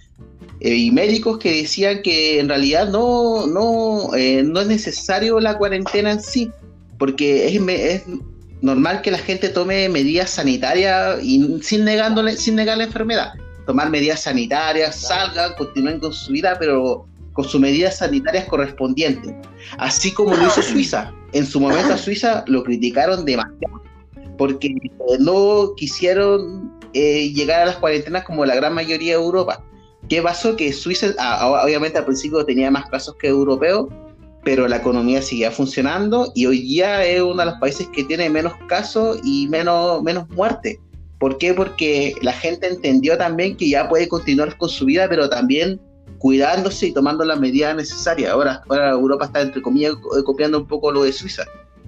[0.60, 5.58] eh, y médicos que decían que en realidad no, no, eh, no es necesario la
[5.58, 6.50] cuarentena en sí,
[6.98, 8.02] porque es, es
[8.62, 13.32] normal que la gente tome medidas sanitarias y sin, negándole, sin negar la enfermedad.
[13.66, 19.34] Tomar medidas sanitarias, salgan, continúen con su vida, pero con sus medidas sanitarias correspondientes.
[19.78, 23.82] Así como lo hizo Suiza en su momento a Suiza lo criticaron demasiado
[24.38, 24.74] porque
[25.20, 29.62] no quisieron eh, llegar a las cuarentenas como la gran mayoría de Europa.
[30.08, 30.56] ¿Qué pasó?
[30.56, 33.88] Que Suiza, ah, obviamente al principio tenía más casos que europeos,
[34.44, 38.30] pero la economía seguía funcionando y hoy día es uno de los países que tiene
[38.30, 40.78] menos casos y menos, menos muertes.
[41.18, 41.52] ¿Por qué?
[41.52, 45.80] Porque la gente entendió también que ya puede continuar con su vida, pero también
[46.18, 48.30] cuidándose y tomando las medidas necesarias.
[48.30, 51.44] Ahora, Europa está, entre comillas, copiando un poco lo de Suiza.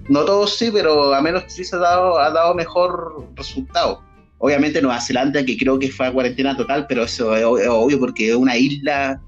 [0.09, 4.01] No todos sí, pero a menos Suiza ha dado, ha dado mejor resultado.
[4.39, 8.29] Obviamente Nueva Zelanda, que creo que fue a cuarentena total, pero eso es obvio porque
[8.29, 9.21] es una isla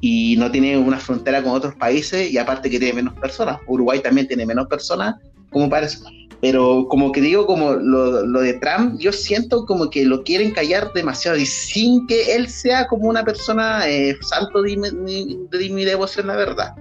[0.00, 3.58] y no tiene una frontera con otros países y aparte tiene menos personas.
[3.66, 5.16] Uruguay también tiene menos personas,
[5.50, 5.98] como parece.
[6.40, 10.92] Pero como que digo, como lo, de Trump, yo siento como que lo quieren callar
[10.92, 16.36] demasiado y sin que él sea como una persona eh, santo de mi, devoción, la
[16.36, 16.74] verdad.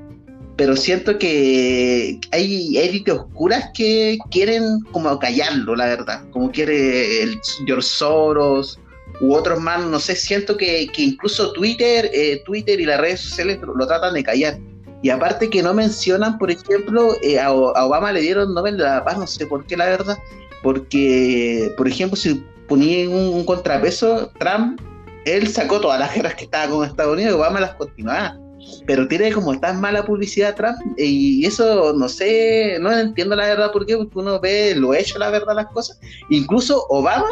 [0.58, 6.24] Pero siento que hay élites oscuras que quieren como callarlo, la verdad.
[6.32, 8.80] Como quiere el George Soros
[9.22, 13.60] u otros más, no sé, siento que, incluso Twitter, eh, Twitter y las redes sociales
[13.62, 14.60] lo tratan de callar
[15.02, 19.04] y aparte que no mencionan, por ejemplo, eh, a, Obama le dieron Nobel de la
[19.04, 20.18] Paz, no sé por qué la verdad,
[20.64, 24.82] porque, por ejemplo, si ponía un, contrapeso, Trump,
[25.26, 28.38] él sacó todas las guerras que estaba con Estados Unidos y Obama las continuaba.
[28.86, 33.72] Pero tiene como tan mala publicidad Trump y eso no sé, no entiendo la verdad
[33.72, 36.00] por qué, porque uno ve lo hecho, la verdad, las cosas.
[36.30, 37.28] Incluso Obama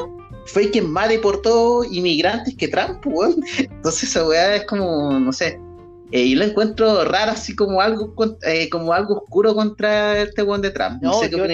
[0.46, 3.04] fue quien más deportó inmigrantes que Trump,
[3.58, 5.60] Entonces esa weá es como, no sé,
[6.12, 8.14] eh, y lo encuentro raro, así como algo
[8.44, 11.02] eh, como algo oscuro contra este buen de Trump.
[11.02, 11.48] No, sé qué yo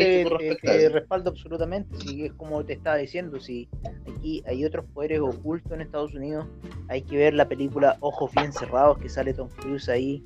[0.61, 1.97] te, respaldo absolutamente.
[1.99, 3.69] Si es como te estaba diciendo, si
[4.13, 6.45] aquí hay otros poderes ocultos en Estados Unidos,
[6.89, 10.21] hay que ver la película Ojos bien cerrados que sale Tom Cruise ahí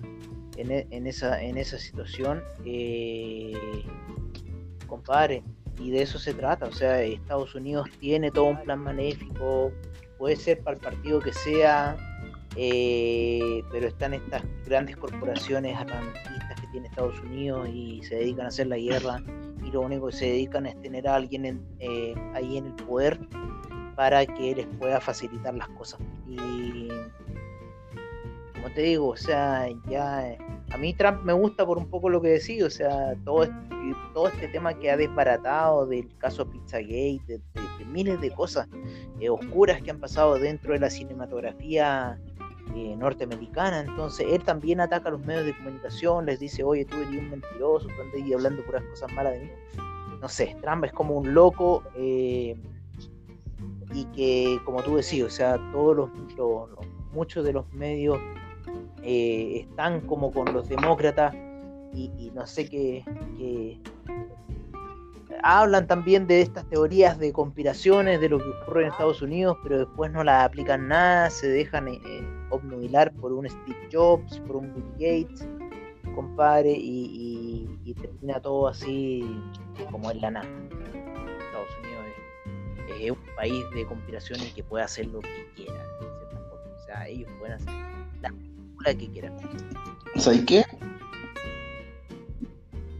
[0.58, 2.42] en, e, esa en esa situación.
[2.66, 3.54] Eh,
[4.88, 5.44] compadre,
[5.80, 6.66] y de eso se trata.
[6.66, 9.72] O sea, Estados Unidos tiene todo un plan maléfico,
[10.18, 11.96] puede ser para el partido que sea
[12.56, 18.50] eh, pero están estas grandes corporaciones atlantistas que tiene Estados Unidos y se dedican a
[18.50, 19.22] hacer la guerra
[19.64, 23.20] y lo único que se dedican es tener a alguien eh, ahí en el poder
[23.96, 26.00] para que les pueda facilitar las cosas.
[26.28, 26.90] Y
[28.54, 30.38] como te digo, o sea, ya
[30.72, 33.56] a mí Trump me gusta por un poco lo que decía, o sea, todo este,
[34.14, 37.38] todo este tema que ha desbaratado del caso Pizzagate, de,
[37.80, 38.68] de, miles de cosas
[39.20, 42.20] eh, oscuras que han pasado dentro de la cinematografía
[42.74, 43.82] eh, norteamericana.
[43.82, 47.30] Entonces él también ataca a los medios de comunicación, les dice, oye, tú eres un
[47.30, 49.52] mentiroso, tú andas hablando puras cosas malas de mí.
[50.22, 52.56] No sé, Trump es como un loco eh,
[53.94, 56.10] y que, como tú decías, o sea, todos los,
[57.14, 58.18] muchos de los medios
[59.04, 61.34] eh, están como con los demócratas
[61.94, 63.06] y, no sé qué,
[65.44, 69.78] hablan también de estas teorías de conspiraciones, de lo que ocurre en Estados Unidos, pero
[69.78, 71.88] después no las aplican nada, se dejan
[72.50, 75.48] obnubilar por un Steve Jobs, por un Bill Gates,
[76.14, 77.68] compadre, y,
[78.02, 79.24] termina todo así
[79.92, 80.50] como en la nada.
[81.46, 82.06] Estados Unidos
[83.02, 87.56] es, un país de conspiraciones que puede hacer lo que quiera, O sea, ellos pueden
[87.56, 87.74] hacer
[88.22, 89.38] la película que quieran.
[90.16, 90.66] ¿Sabes qué?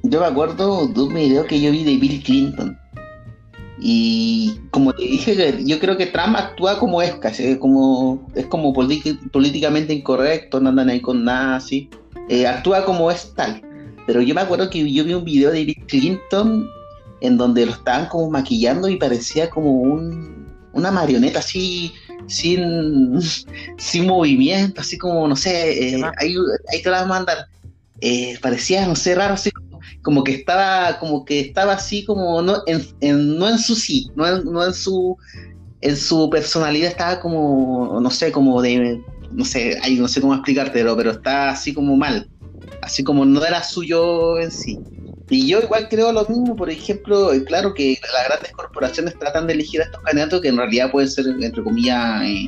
[0.04, 2.78] Yo me acuerdo de un video que yo vi de Bill Clinton
[3.80, 8.74] y como te dije, yo creo que Trump actúa como es, casi, como, es como
[8.74, 11.90] políticamente incorrecto, no andan ahí con nada así.
[12.30, 13.62] Eh, actúa como es tal.
[14.08, 16.70] Pero yo me acuerdo que yo vi un video de Bill Clinton
[17.22, 21.94] en donde lo estaban como maquillando y parecía como un, una marioneta así,
[22.28, 23.20] sin,
[23.78, 26.36] sin movimiento, así como, no sé, eh, ahí,
[26.72, 27.48] ahí, te la mandar.
[28.02, 29.52] Eh, parecía, no sé, raro, así
[30.06, 34.28] como que estaba, como que estaba así como no en, no en su sí, no
[34.28, 35.18] en, no en su
[35.82, 40.36] en su personalidad estaba como, no sé, como de, no sé, ay, no sé cómo
[40.36, 42.30] explicártelo, pero está así como mal,
[42.84, 44.80] así como no era suyo en sí.
[45.30, 49.48] Y yo igual creo lo mismo, por ejemplo, eh, claro que las grandes corporaciones tratan
[49.48, 52.48] de elegir a estos candidatos que en realidad pueden ser, entre comillas, eh,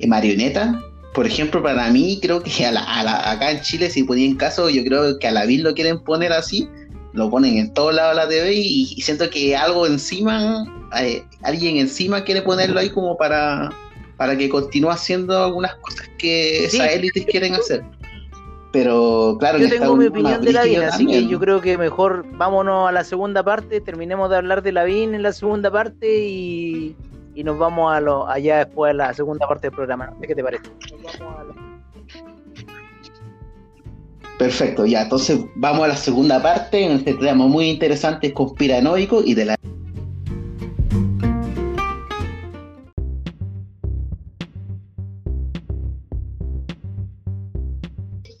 [0.00, 0.76] eh, marionetas,
[1.14, 5.26] por ejemplo, para mí, creo que acá en Chile, si en caso, yo creo que
[5.26, 6.68] a la VIL lo quieren poner así,
[7.12, 10.64] lo ponen en todos lados de la TV y, siento que algo encima,
[11.00, 13.70] eh, alguien encima quiere ponerlo ahí como para,
[14.16, 17.82] para que continúe haciendo algunas cosas que esas élites quieren hacer.
[18.72, 22.24] Pero claro, yo tengo mi opinión de la VIN, así que yo creo que mejor
[22.36, 26.24] vámonos a la segunda parte, terminemos de hablar de la VIN en la segunda parte
[26.24, 26.94] y
[27.34, 30.12] y nos vamos a lo, allá después a la segunda parte del programa.
[30.20, 30.64] ¿Qué te parece?
[34.40, 39.34] Perfecto, ya, entonces vamos a la segunda parte en este tema muy interesante, conspiranoico y
[39.34, 39.56] de la...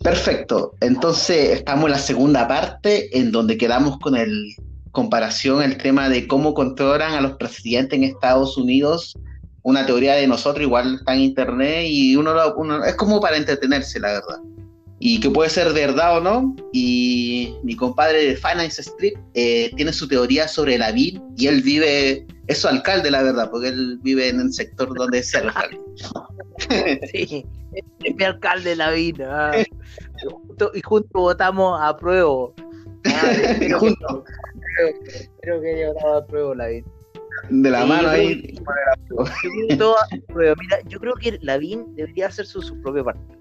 [0.02, 4.54] Perfecto, entonces estamos en la segunda parte en donde quedamos con el
[4.92, 9.18] comparación el tema de cómo controlan a los presidentes en Estados Unidos.
[9.60, 14.00] Una teoría de nosotros igual está en internet y uno, uno es como para entretenerse,
[14.00, 14.38] la verdad
[15.02, 16.54] y que puede ser verdad o no.
[16.72, 21.62] Y mi compadre de Finance Street eh, tiene su teoría sobre la BIN y él
[21.62, 25.48] vive, es su alcalde, la verdad, porque él vive en el sector donde es el
[25.48, 25.80] alcalde.
[27.12, 27.46] sí,
[28.04, 29.22] es mi alcalde la BIN.
[29.22, 29.52] Ah.
[30.74, 32.30] y juntos votamos a prueba.
[33.06, 34.24] Ah, y juntos.
[35.40, 36.84] Creo que votado a prueba la BIN.
[37.48, 38.54] De la mano ahí.
[39.08, 39.96] Yo,
[40.36, 43.39] Mira, yo creo que la BIN debería hacer su, su propio partido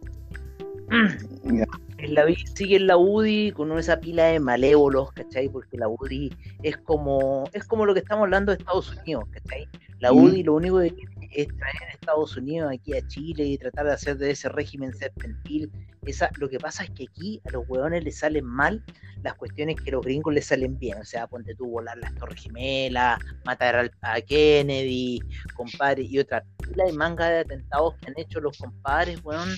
[2.08, 2.26] la,
[2.56, 5.50] sigue en la UDI con esa pila de malévolos, ¿cachai?
[5.50, 9.68] Porque la UDI es como, es como lo que estamos hablando de Estados Unidos, ¿cachai?
[10.00, 10.94] La UDI lo único que
[11.32, 14.94] es traer a Estados Unidos aquí a Chile y tratar de hacer de ese régimen
[14.94, 15.72] serpentil.
[16.06, 18.84] Esa, lo que pasa es que aquí a los hueones les salen mal
[19.22, 20.98] las cuestiones que a los gringos les salen bien.
[21.00, 25.20] O sea, ponte tú volar las Torres Gemelas, matar a Kennedy,
[25.56, 29.50] compadre, y otra pila de manga de atentados que han hecho los compadres, weón,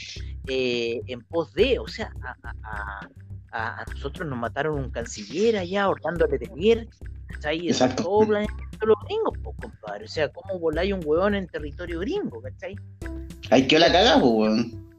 [0.48, 2.12] eh, en pos de, o sea,
[3.52, 5.90] a, nosotros nos mataron un canciller allá,
[6.30, 6.88] de Tenier,
[7.28, 7.68] ¿cachai?
[7.68, 8.04] Exacto.
[8.04, 8.26] Todo
[8.86, 10.06] los gringos, pues, compadre.
[10.06, 12.76] O sea, ¿cómo voláis un hueón en territorio gringo, cachai?
[13.50, 14.92] Hay que la cagamos, weón.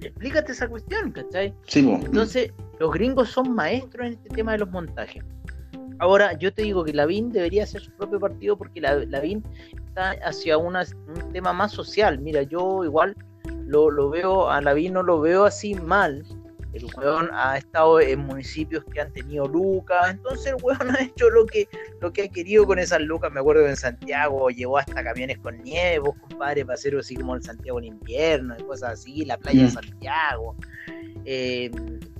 [0.00, 1.54] Explícate esa cuestión, ¿cachai?
[1.66, 2.04] Sí, pues.
[2.04, 5.22] Entonces, los gringos son maestros en este tema de los montajes.
[5.98, 9.44] Ahora, yo te digo que Lavín debería hacer su propio partido porque la, Lavín
[9.86, 10.74] está hacia un
[11.32, 12.18] tema más social.
[12.18, 13.16] Mira, yo igual
[13.66, 16.24] lo, lo veo, a Lavín no lo veo así mal,
[16.74, 21.30] el weón ha estado en municipios que han tenido lucas, entonces el weón ha hecho
[21.30, 21.68] lo que,
[22.00, 23.32] lo que ha querido con esas lucas.
[23.32, 27.14] Me acuerdo que en Santiago llevó hasta camiones con nieve, vos, compadre, para hacer así
[27.16, 29.70] como el Santiago en invierno y cosas así, la playa de mm.
[29.70, 30.56] Santiago.
[31.26, 31.70] Eh,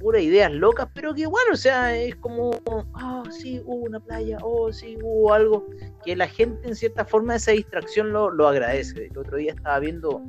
[0.01, 4.39] pura ideas locas, pero que igual, o sea, es como, oh, sí, hubo una playa,
[4.43, 5.67] oh, sí, hubo algo,
[6.05, 9.07] que la gente en cierta forma esa distracción lo, lo agradece.
[9.07, 10.23] El otro día estaba viendo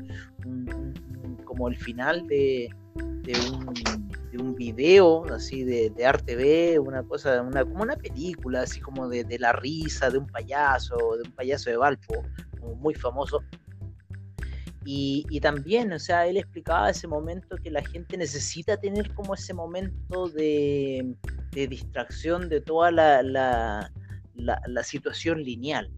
[1.46, 4.05] como el final de, de un
[4.38, 9.24] un video así de, arte B, una cosa, una, como una película, así como de,
[9.24, 12.24] de, la risa de un payaso, de un payaso de Valpo,
[12.78, 13.42] muy famoso.
[14.86, 19.34] Y, y, también, o sea, él explicaba ese momento que la gente necesita tener como
[19.34, 21.16] ese momento de,
[21.52, 23.92] de distracción de toda la, la,
[24.36, 25.92] la situación lineal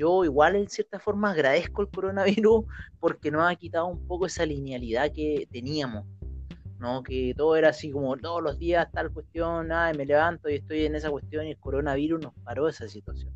[0.00, 2.64] yo igual en cierta forma agradezco el coronavirus
[3.00, 6.06] porque nos ha quitado un poco esa linealidad que teníamos.
[6.80, 7.02] ¿No?
[7.02, 10.86] Que todo era así como todos los días tal cuestión, ay, me levanto y estoy
[10.86, 13.32] en esa cuestión y el coronavirus nos paró esa situación.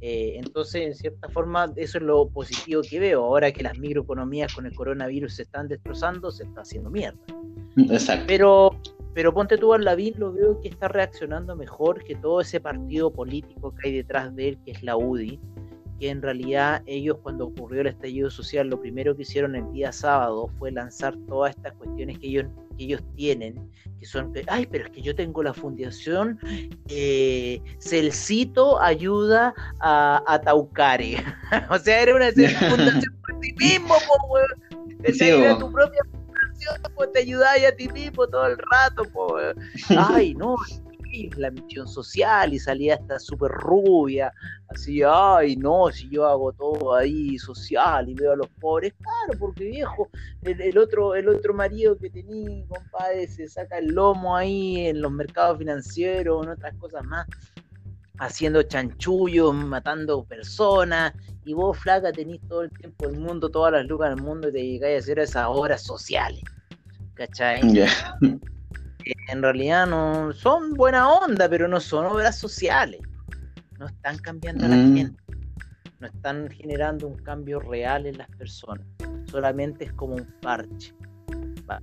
[0.00, 3.22] Eh, entonces, en cierta forma, eso es lo positivo que veo.
[3.22, 7.20] Ahora que las microeconomías con el coronavirus se están destrozando, se está haciendo mierda.
[7.76, 8.24] Exacto.
[8.26, 8.80] Pero,
[9.14, 13.12] pero ponte tú al Lavín, lo veo que está reaccionando mejor que todo ese partido
[13.12, 15.38] político que hay detrás de él, que es la UDI
[16.02, 19.92] que en realidad ellos cuando ocurrió el estallido social, lo primero que hicieron el día
[19.92, 24.86] sábado fue lanzar todas estas cuestiones que ellos, que ellos tienen, que son, ay, pero
[24.86, 26.40] es que yo tengo la fundación
[26.88, 31.22] eh, Celcito Ayuda a, a Taucare.
[31.70, 32.32] o sea, era una
[32.68, 34.38] fundación por ti mismo, po,
[35.04, 39.36] Era tu propia fundación, pues te ayudáis a ti mismo todo el rato, po,
[39.96, 40.56] Ay, no,
[41.36, 44.32] la misión social y salía hasta súper rubia,
[44.68, 49.38] así, ay, no, si yo hago todo ahí social y veo a los pobres, claro,
[49.38, 50.08] porque viejo,
[50.42, 55.12] el, otro, el otro marido que tenía, compadre, se saca el lomo ahí en los
[55.12, 57.26] mercados financieros, en otras cosas más,
[58.18, 61.12] haciendo chanchullos, matando personas,
[61.44, 64.52] y vos, flaca, tenés todo el tiempo del mundo, todas las lucas del mundo, y
[64.52, 66.42] te llegáis a hacer esas obras sociales.
[67.14, 67.60] ¿Cachai?
[69.28, 73.00] En realidad no son buena onda, pero no son obras sociales.
[73.78, 74.96] No están cambiando a la mm.
[74.96, 75.22] gente.
[76.00, 78.86] No están generando un cambio real en las personas.
[79.26, 80.94] Solamente es como un parche.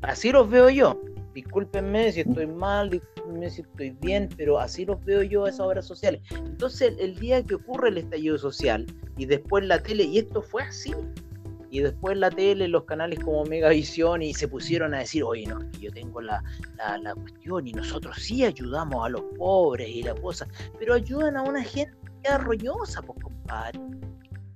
[0.02, 1.00] Así los veo yo.
[1.34, 5.86] Discúlpenme si estoy mal, discúlpenme si estoy bien, pero así los veo yo esas obras
[5.86, 6.22] sociales.
[6.32, 8.86] Entonces, el día que ocurre el estallido social
[9.18, 10.94] y después la tele, y esto fue así,
[11.72, 15.60] y después la tele, los canales como Megavisión, y se pusieron a decir, oye, no,
[15.80, 16.44] yo tengo la,
[17.02, 20.48] la, cuestión y nosotros sí ayudamos a los pobres y la cosa,
[20.80, 21.96] pero ayudan a una gente
[22.30, 23.80] arroyosa, pues compadre,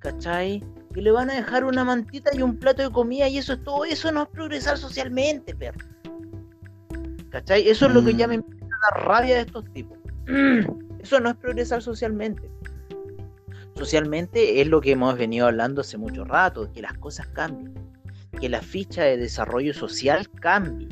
[0.00, 0.62] ¿cachai?
[0.92, 3.62] Que le van a dejar una mantita y un plato de comida y eso es
[3.62, 5.86] todo, eso no es progresar socialmente, perro.
[7.30, 7.68] ¿Cachai?
[7.68, 8.40] Eso es lo que ya me mm.
[8.40, 9.98] empieza a dar rabia de estos tipos.
[11.00, 12.48] Eso no es progresar socialmente
[13.76, 17.74] socialmente es lo que hemos venido hablando hace mucho rato, que las cosas cambien,
[18.40, 20.88] que la ficha de desarrollo social cambie,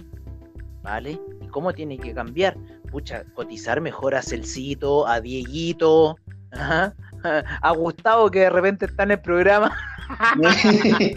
[0.82, 1.20] ¿vale?
[1.40, 2.56] ¿Y cómo tiene que cambiar?
[2.92, 6.16] pucha, cotizar mejor a Celcito, a Dieguito,
[6.52, 9.76] a Gustavo que de repente está en el programa.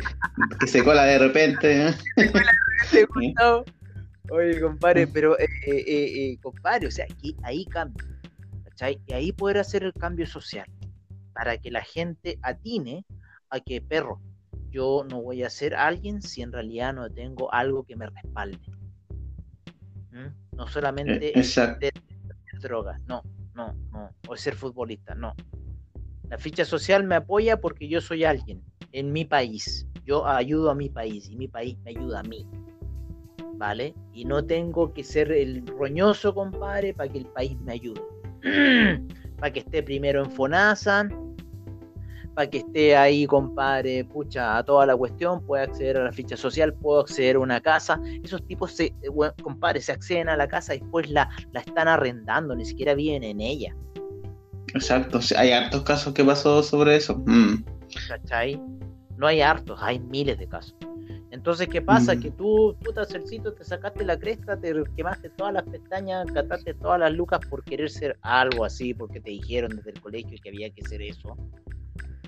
[0.59, 1.93] que se cola de repente.
[4.31, 8.03] Oye, compadre, pero, eh, eh, eh, compadre, o sea, aquí, ahí cambia,
[8.63, 8.99] ¿cachai?
[9.05, 10.65] Y ahí poder hacer el cambio social,
[11.35, 13.05] para que la gente atine
[13.49, 14.21] a que, perro,
[14.71, 18.57] yo no voy a ser alguien si en realidad no tengo algo que me respalde.
[20.11, 20.55] ¿Mm?
[20.55, 21.33] No solamente
[21.79, 21.91] de
[22.61, 23.21] drogas, no,
[23.53, 25.35] no, no, o ser futbolista, no.
[26.29, 28.63] La ficha social me apoya porque yo soy alguien
[28.93, 29.85] en mi país.
[30.05, 32.47] Yo ayudo a mi país y mi país me ayuda a mí.
[33.57, 33.93] ¿Vale?
[34.13, 38.01] Y no tengo que ser el roñoso, compadre, para que el país me ayude.
[39.37, 41.09] para que esté primero en FONASA,
[42.35, 46.35] para que esté ahí, compadre, pucha, a toda la cuestión, puede acceder a la ficha
[46.35, 47.99] social, puedo acceder a una casa.
[48.23, 51.87] Esos tipos, se, eh, compadre, se acceden a la casa y después la, la están
[51.87, 53.75] arrendando, ni siquiera viven en ella.
[54.73, 57.23] Exacto, hay hartos casos que pasó sobre eso.
[57.25, 57.63] Mm.
[58.09, 58.61] ¿Cachai?
[59.17, 60.75] No hay hartos, hay miles de casos.
[61.31, 62.15] Entonces, ¿qué pasa?
[62.15, 62.19] Mm.
[62.21, 66.99] Que tú, puta Celcito, te sacaste la cresta, te quemaste todas las pestañas, cataste todas
[66.99, 70.69] las lucas por querer ser algo así, porque te dijeron desde el colegio que había
[70.69, 71.35] que ser eso.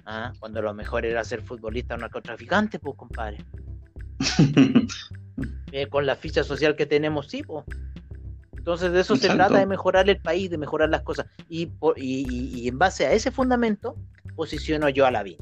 [0.05, 0.33] ¿Ah?
[0.39, 3.37] Cuando lo mejor era ser futbolista o narcotraficante, pues, compadre.
[5.73, 7.65] Eh, con la ficha social que tenemos, sí, pues.
[8.67, 11.25] Entonces de eso se trata de mejorar el país, de mejorar las cosas.
[11.47, 13.95] Y, y, en base a ese fundamento
[14.35, 15.37] posiciono yo a Lavín.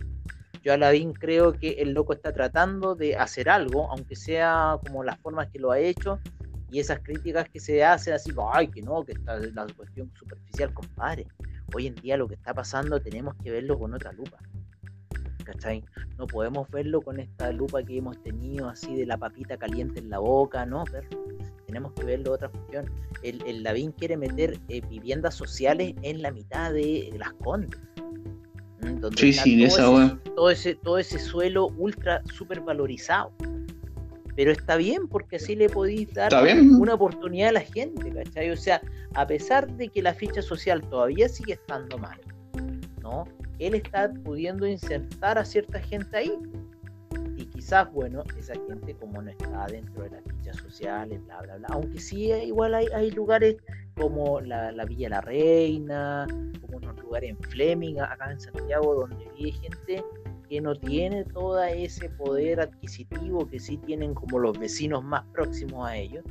[0.65, 5.03] Yo a Lavín creo que el loco está tratando de hacer algo, aunque sea como
[5.03, 6.19] las formas que lo ha hecho,
[6.71, 10.73] y esas críticas que se hacen así, ay, que no, que está la cuestión superficial,
[10.73, 11.27] compadre.
[11.75, 14.39] Hoy en día lo que está pasando tenemos que verlo con otra lupa.
[15.43, 15.83] ¿Cachai?
[16.17, 20.09] No podemos verlo con esta lupa que hemos tenido así de la papita caliente en
[20.09, 20.83] la boca, ¿no?
[20.91, 21.07] Pero
[21.67, 22.91] tenemos que verlo otra cuestión
[23.21, 27.79] el, el Lavín quiere meter eh, viviendas sociales en la mitad de las condes.
[29.15, 33.31] Sí, sí, todo, esa ese, todo, ese, todo ese suelo ultra super valorizado.
[34.35, 36.33] Pero está bien porque así le podéis dar
[36.79, 38.49] una oportunidad a la gente, ¿cachai?
[38.51, 38.81] O sea,
[39.13, 42.19] a pesar de que la ficha social todavía sigue estando mal,
[43.01, 43.25] ¿no?
[43.59, 46.33] Él está pudiendo insertar a cierta gente ahí
[47.55, 51.67] quizás, bueno, esa gente como no está dentro de las fichas sociales, bla, bla, bla,
[51.71, 53.55] aunque sí igual hay, hay lugares
[53.95, 56.27] como la, la, Villa La Reina,
[56.61, 60.03] como unos lugares en Fleming, acá en Santiago, donde vive gente
[60.49, 65.87] que no tiene todo ese poder adquisitivo que sí tienen como los vecinos más próximos
[65.87, 66.23] a ellos,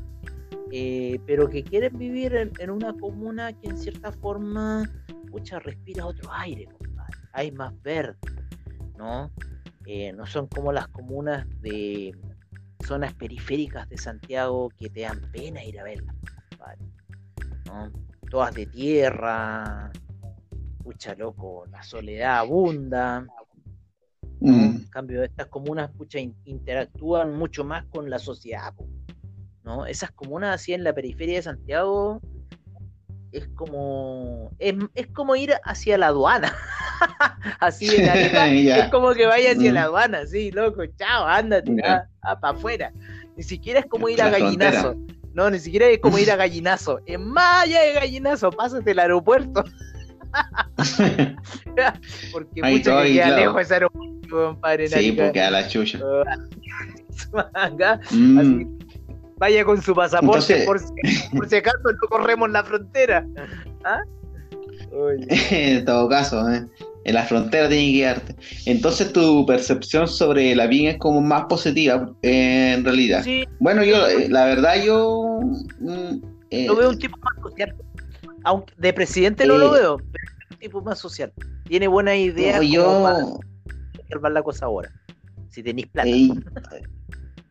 [0.71, 4.85] eh, pero que quieren vivir en, una comuna que en cierta forma,
[5.31, 7.17] mucha respira otro aire, compadre.
[7.33, 8.17] hay más verde,
[8.97, 9.31] ¿no?
[9.87, 12.17] Eh, no son como las comunas de
[12.87, 16.15] zonas periféricas de Santiago que te dan pena ir a verlas,
[18.31, 19.93] Todas de tierra,
[20.83, 23.27] pucha loco, la soledad abunda.
[24.41, 24.77] Mm.
[24.77, 28.75] En cambio, estas comunas pucha, interactúan mucho más con la sociedad.
[29.65, 29.87] ¿no?
[29.87, 32.21] Esas comunas así en la periferia de Santiago
[33.33, 36.55] es como es, es como ir hacia la aduana.
[37.61, 38.05] así de
[38.79, 39.85] es como que vaya hacia la mm.
[39.85, 42.09] aduana, sí, loco, chao, ándate, para
[42.43, 42.93] afuera.
[43.37, 44.97] Ni siquiera es como ir a gallinazo.
[45.35, 47.01] No, ni siquiera es como ir a gallinazo.
[47.07, 49.65] En Maya de gallinazo, pásate el aeropuerto.
[52.33, 54.89] porque mucho que queda lejos ese aeropuerto, compadre.
[54.89, 55.99] Sí, porque a la chucha.
[58.11, 58.79] Mm.
[59.37, 63.27] vaya con su pasaporte por, si, acaso no corremos la frontera.
[63.85, 64.01] ¿Ah?
[65.51, 66.67] en todo caso, ¿eh?
[67.05, 68.37] En la frontera tiene que quedarte.
[68.67, 73.25] Entonces tu percepción sobre la BIN es como más positiva en realidad.
[73.61, 75.41] Bueno, yo, eh, la verdad, yo...
[75.81, 77.75] Mm, eh, lo veo un tipo más social.
[78.45, 81.33] Aunque de presidente no lo veo, pero es un tipo más social.
[81.69, 83.39] Tiene buena idea yo...
[84.21, 84.91] para la cosa ahora.
[85.51, 86.09] Si tenéis plata.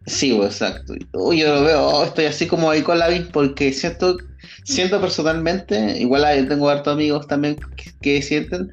[0.08, 0.96] sí, pues, exacto.
[1.14, 4.18] Yo lo veo, oh, estoy así como ahí con la BIN porque siento,
[4.64, 7.58] siento personalmente, igual tengo hartos amigos también
[8.02, 8.72] que sienten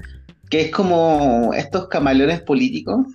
[0.51, 3.07] que es como estos camaleones políticos,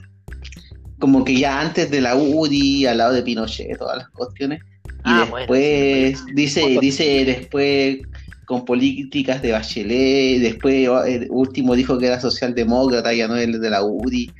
[0.98, 4.60] como que ya antes de la UDI, al lado de Pinochet, todas las cuestiones,
[5.04, 7.98] y ah, después, dice, dice después
[8.46, 13.70] con políticas de Bachelet, después el último dijo que era socialdemócrata, ya no es de
[13.70, 14.32] la UDI.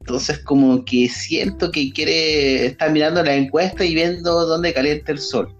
[0.00, 5.18] Entonces como que siento que quiere estar mirando la encuesta y viendo dónde calienta el
[5.18, 5.54] sol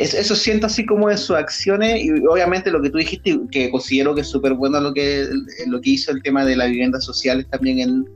[0.00, 4.14] eso, siento así como en sus acciones y obviamente lo que tú dijiste, que considero
[4.14, 5.28] que es súper bueno lo que,
[5.66, 8.08] lo que hizo el tema de las viviendas sociales también en,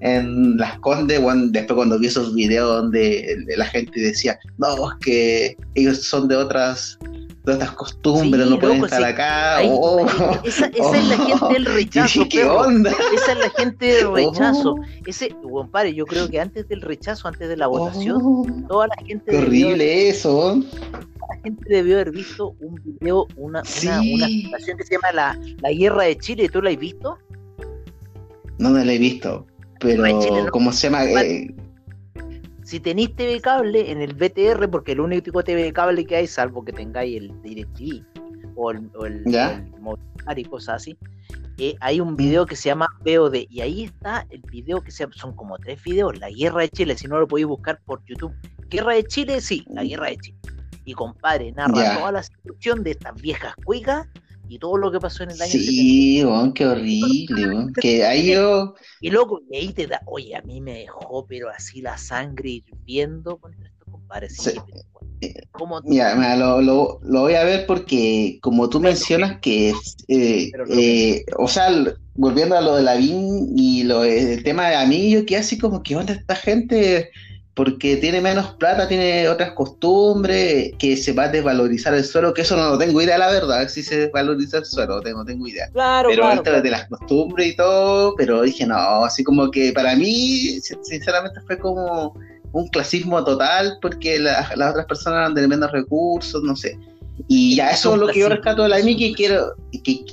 [0.00, 1.20] en Las Condes,
[1.50, 6.36] después cuando vi esos videos donde la gente decía, no, es que ellos son de
[6.36, 6.98] otras
[7.44, 9.60] todas estas costumbres, no pueden estar acá.
[9.64, 10.06] Oh,
[10.44, 12.28] esa, es la gente del rechazo.
[12.28, 12.90] ¿Qué onda?
[12.90, 14.14] Esa es la gente del oh.
[14.14, 14.76] rechazo.
[15.06, 18.46] Ese, compadre, yo creo que antes del rechazo, antes de la votación, oh.
[18.68, 19.30] toda la gente.
[19.30, 20.62] Qué horrible eso.
[21.32, 25.40] La gente debió haber visto un video, una, una, una situación que se llama la,
[25.60, 26.48] la Guerra de Chile.
[26.48, 27.18] ¿Tú la has visto?
[28.58, 29.46] No, no la he visto.
[29.80, 30.04] Pero,
[30.50, 31.04] ¿cómo se llama?
[31.04, 31.54] Eh,
[32.64, 36.64] si tenéis TV cable en el BTR, porque el único TV cable que hay, salvo
[36.64, 38.04] que tengáis el DirecTV
[38.54, 39.24] o el, o el,
[40.36, 40.96] y cosas así,
[41.58, 45.06] eh, hay un video que se llama VOD y ahí está el video que se,
[45.12, 48.32] son como tres videos, la guerra de Chile, si no lo podéis buscar por YouTube.
[48.68, 50.38] Guerra de Chile, sí, la guerra de Chile.
[50.84, 54.08] Y compadre, narra toda la situación de estas viejas cuicas
[54.48, 56.24] y todo lo que pasó en el año Sí,
[56.54, 58.74] qué horrible, que ahí yo...
[59.00, 62.50] Y luego, y ahí te da, oye, a mí me dejó, pero así la sangre
[62.50, 64.36] hirviendo contra estos compadres.
[64.36, 64.52] Sí.
[65.84, 69.70] Mira, lo, lo, lo, voy a ver porque, como tú mencionas, que,
[70.08, 71.68] eh, eh, o sea,
[72.14, 75.82] volviendo a lo de la VIN y lo, el tema de Amillo, que así como
[75.82, 77.10] que onda esta gente
[77.54, 82.42] porque tiene menos plata, tiene otras costumbres, que se va a desvalorizar el suelo, que
[82.42, 85.68] eso no lo tengo idea, la verdad, si se desvaloriza el suelo, no tengo idea.
[85.72, 89.94] Claro, pero claro, de las costumbres y todo, pero dije, no, así como que para
[89.94, 92.14] mí, sinceramente fue como
[92.52, 96.78] un clasismo total, porque las otras personas eran de menos recursos, no sé.
[97.28, 100.04] Y ya eso es lo que yo rescato de la MI que quiero, que,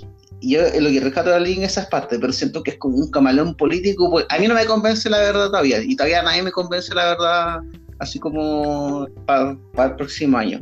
[0.41, 3.11] yo lo que rescato de la línea esas partes, pero siento que es como un
[3.11, 4.09] camaleón político.
[4.09, 7.09] Pues, a mí no me convence la verdad todavía, y todavía nadie me convence la
[7.09, 7.59] verdad,
[7.99, 10.61] así como para, el próximo año.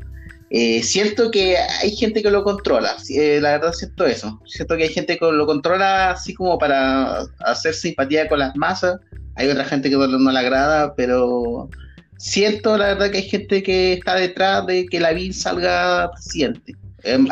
[0.49, 4.39] Eh, siento que hay gente que lo controla, eh, la verdad siento eso.
[4.45, 8.99] Siento que hay gente que lo controla así como para hacer simpatía con las masas.
[9.35, 11.69] Hay otra gente que no, no le agrada, pero
[12.17, 16.75] siento la verdad que hay gente que está detrás de que la BIN salga presidente,
[17.03, 17.27] em,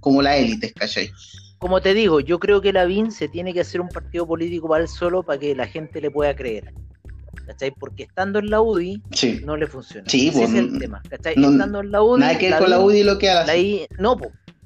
[0.00, 1.10] como, la élite, ¿cachai?
[1.60, 4.66] Como te digo, yo creo que la BIN se tiene que hacer un partido político
[4.66, 6.72] para él solo para que la gente le pueda creer.
[7.46, 7.70] ¿Cachai?
[7.72, 9.02] Porque estando en la UDI
[9.44, 10.08] no le funciona.
[10.08, 11.02] Sí, Ese es el tema.
[11.10, 11.34] ¿Cachai?
[11.34, 12.20] estando en la UDI.
[12.20, 13.86] Nada que ver con la UDI lo que hace.
[13.98, 14.16] no,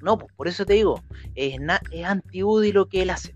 [0.02, 1.02] no, por eso te digo,
[1.34, 1.58] es,
[1.90, 3.34] es anti-UDI lo que él hace.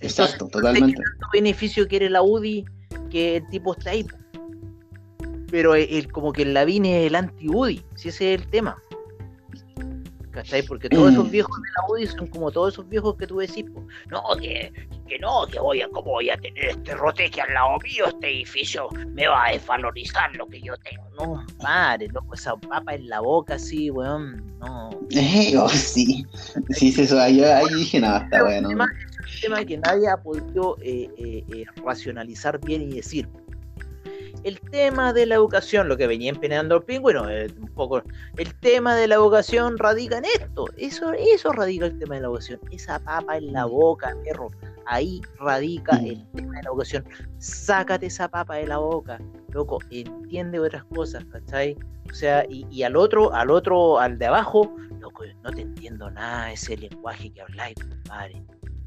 [0.00, 1.02] Exacto, totalmente.
[1.02, 2.64] ¿Qué beneficio quiere la UDI
[3.10, 4.06] que el tipo está ahí?
[5.50, 8.78] Pero el, como que el Lavín es el anti-UDI, si ese es el tema.
[10.32, 10.62] ¿Cachai?
[10.62, 13.64] Porque todos esos viejos de la UDI son como todos esos viejos que tú decís,
[14.10, 14.72] no, que,
[15.06, 18.06] que no, que voy a, ¿cómo voy a tener este roteque al lado mío?
[18.08, 21.04] Este edificio me va a desvalorizar lo que yo tengo.
[21.18, 24.90] No, madre, loco, esa papa en la boca así, weón, no.
[25.54, 26.24] Oh, sí,
[26.70, 28.70] sí, sí, eso, yo ahí dije, no, está bueno.
[28.70, 33.28] Es un tema que nadie ha podido eh, eh, eh, racionalizar bien y decir,
[34.44, 38.02] el tema de la educación, lo que venía empeñando el pingüino, un poco,
[38.36, 42.26] el tema de la educación radica en esto, eso, eso radica el tema de la
[42.28, 44.50] educación, esa papa en la boca, perro,
[44.86, 46.36] ahí radica el mm.
[46.36, 47.04] tema de la educación,
[47.38, 49.20] sácate esa papa de la boca,
[49.50, 51.76] loco, entiende otras cosas, ¿cachai?
[52.10, 56.52] O sea, y, al otro, al otro, al de abajo, loco, no te entiendo nada
[56.52, 58.42] ese lenguaje que habláis, compadre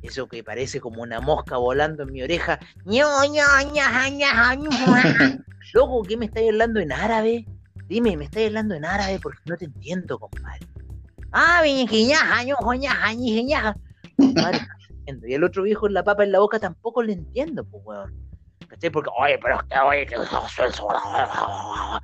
[0.08, 2.60] eso que parece como una mosca volando en mi oreja.
[5.74, 7.45] Loco, ¿qué me estáis hablando en árabe?
[7.88, 9.20] Dime, ¿me estáis hablando en árabe?
[9.22, 10.66] Porque no te entiendo, compadre.
[11.32, 11.62] Ah,
[15.28, 18.14] Y el otro viejo en la papa en la boca tampoco le entiendo, pues, weón.
[18.68, 18.89] ¿Cachai?
[18.89, 20.16] Porque, oye, pero usted, oye, que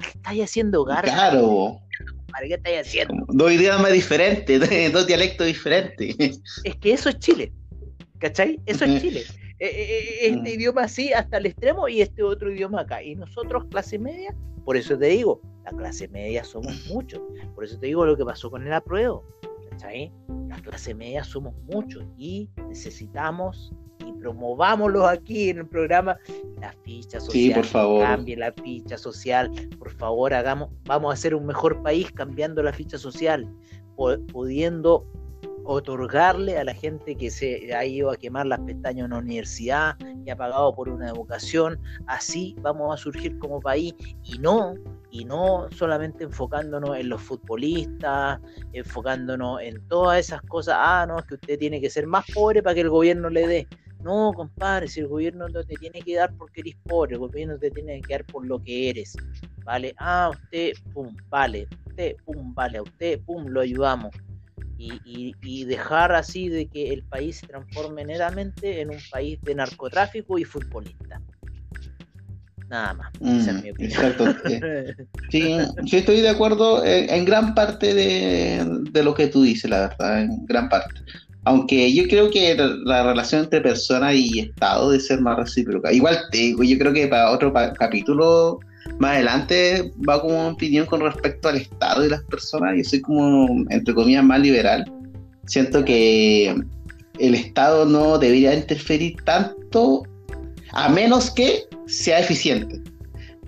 [0.08, 1.02] estáis haciendo garra.
[1.02, 1.80] Claro.
[2.40, 3.14] ¿Qué estáis haciendo?
[3.30, 4.60] Dos idiomas diferentes,
[4.94, 6.16] dos dialectos diferentes.
[6.64, 7.54] Es que eso es Chile.
[8.22, 8.60] ¿Cachai?
[8.68, 9.24] Eso es Chile.
[9.58, 10.60] E, e, e, este mm.
[10.60, 13.04] idioma así hasta el extremo y este otro idioma acá.
[13.04, 17.20] Y nosotros, clase media, por eso te digo, la clase media somos muchos.
[17.56, 19.24] Por eso te digo lo que pasó con el apruebo.
[19.72, 20.12] ¿Cachai?
[20.48, 23.72] La clase media somos muchos y necesitamos
[24.06, 26.18] y promovámoslo aquí en el programa
[26.60, 27.34] la ficha social.
[27.34, 28.04] Sí, por favor.
[28.04, 29.52] Cambie la ficha social.
[29.80, 33.48] Por favor, hagamos, vamos a hacer un mejor país cambiando la ficha social,
[33.96, 35.08] pudiendo
[35.66, 39.98] otorgarle a la gente que se ha ido a quemar las pestañas en una universidad
[40.26, 43.94] y ha pagado por una educación, así vamos a surgir como país
[44.24, 44.76] y no,
[45.10, 48.40] y no solamente enfocándonos en los futbolistas,
[48.74, 52.64] enfocándonos en todas esas cosas, ah, no, es que usted tiene que ser más pobre
[52.64, 53.68] para que el gobierno le dé.
[54.04, 57.60] No, compadre, si el gobierno no te tiene que dar porque eres pobre, el gobierno
[57.60, 59.16] te tiene que dar por lo que eres.
[59.64, 59.94] ¿Vale?
[60.00, 61.68] Ah, usted, pum, vale.
[61.86, 62.80] Usted, pum, vale.
[62.80, 64.10] A usted, pum, lo ayudamos
[64.82, 70.38] y, dejar así de que el país se transforme netamente en un país de narcotráfico
[70.40, 71.22] y futbolista.
[72.70, 73.12] Nada más.
[73.20, 74.26] Mm, exacto.
[75.30, 79.90] sí, yo estoy de acuerdo en, gran parte de, de, lo que tú dices, la
[79.90, 81.02] verdad, en gran parte.
[81.44, 82.56] Aunque yo creo que
[82.86, 85.92] la relación entre persona y Estado debe ser más recíproca.
[85.92, 88.60] Igual te digo, yo creo que para otro capítulo
[89.00, 92.76] más adelante va como opinión con respecto al Estado y las personas.
[92.78, 94.92] Yo soy como, entre comillas, más liberal.
[95.46, 96.56] Siento que
[97.20, 100.04] el Estado no debería interferir tanto
[100.72, 102.82] a menos que sea eficiente.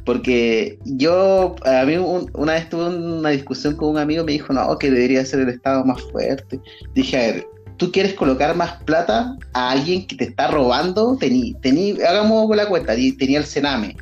[0.06, 4.78] Porque yo, a mí una vez tuve una discusión con un amigo, me dijo, no,
[4.78, 6.60] que debería ser el Estado más fuerte.
[6.94, 11.54] Dije, a ver, tú quieres colocar más plata a alguien que te está robando, tení,
[11.62, 13.96] tení, hagamos la cuenta, tenía el Sename,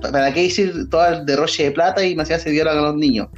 [0.00, 2.96] ¿para qué decir todo el derroche de plata y más allá se dieron a los
[2.96, 3.28] niños?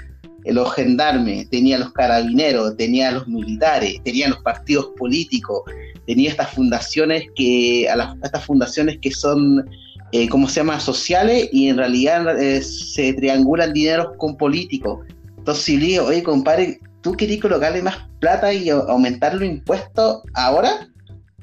[0.44, 5.62] Los gendarmes, tenía los carabineros, tenía los militares, tenía los partidos políticos,
[6.06, 9.68] tenía estas fundaciones que, a, las, estas fundaciones que son,
[10.12, 15.04] eh, ¿cómo se llama?, sociales y en realidad eh, se triangulan dineros con políticos.
[15.36, 20.22] Entonces, si le digo, oye, compadre, ¿tú querías colocarle más plata y aumentar los impuestos
[20.34, 20.88] ahora?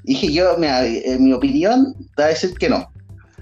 [0.06, 2.93] Dije yo, en mi opinión, va a decir que no.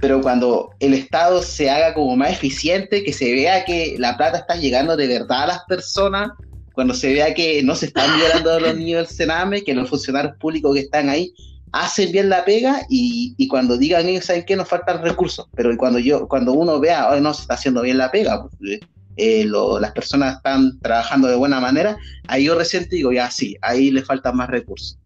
[0.02, 4.40] Pero cuando el Estado se haga como más eficiente, que se vea que la plata
[4.40, 6.32] está llegando de verdad a las personas,
[6.74, 10.36] cuando se vea que no se están violando los niños del Sename, que los funcionarios
[10.38, 11.34] públicos que están ahí
[11.72, 14.56] hacen bien la pega y, cuando digan ellos, ¿saben qué?
[14.56, 15.48] Nos faltan recursos.
[15.56, 18.80] Pero cuando yo, cuando uno vea, hoy no se está haciendo bien la pega, pues,
[19.18, 21.98] eh, las personas están trabajando de buena manera,
[22.28, 24.98] ahí yo recién digo, ya sí, ahí le faltan más recursos.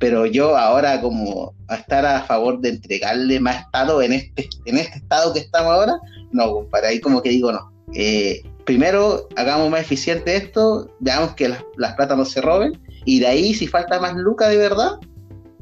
[0.00, 4.78] Pero yo ahora como a estar a favor de entregarle más Estado en este, en
[4.78, 5.94] este estado que estamos ahora,
[6.32, 7.72] no, para ahí como que digo no.
[7.94, 13.20] Eh, primero hagamos más eficiente esto, veamos que las, las plata no se roben, y
[13.20, 14.98] de ahí si falta más lucas de verdad,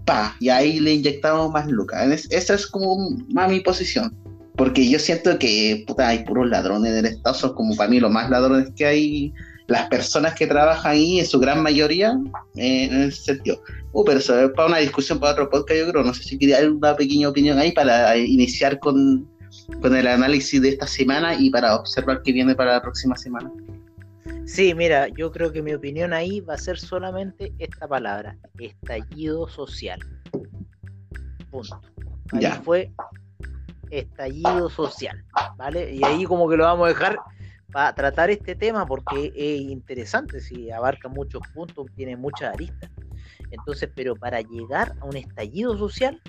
[0.08, 2.26] pa, y ahí le inyectamos más lucas.
[2.30, 4.16] Esa es como más mi posición.
[4.56, 8.00] Porque yo siento que puta, hay puros ladrones en el Estado, son como para mí
[8.00, 9.34] los más ladrones que hay.
[9.68, 12.18] Las personas que trabajan ahí, en su gran mayoría,
[12.56, 13.62] eh, en ese sentido.
[13.92, 16.02] Uh, pero eso es para una discusión para otro podcast, yo creo.
[16.02, 19.28] No sé si quería dar una pequeña opinión ahí para iniciar con,
[19.80, 23.50] con el análisis de esta semana y para observar qué viene para la próxima semana.
[24.48, 29.46] Sí, mira, yo creo que mi opinión ahí va a ser solamente esta palabra, estallido
[29.46, 30.00] social.
[31.50, 31.80] Punto.
[32.40, 32.54] ya.
[32.62, 32.90] fue
[33.90, 35.22] estallido social,
[35.56, 35.94] ¿vale?
[35.94, 37.18] Y ahí como que lo vamos a dejar
[37.72, 42.90] para tratar este tema porque es interesante, si abarca muchos puntos, tiene muchas aristas.
[43.50, 46.20] Entonces, pero para llegar a un estallido social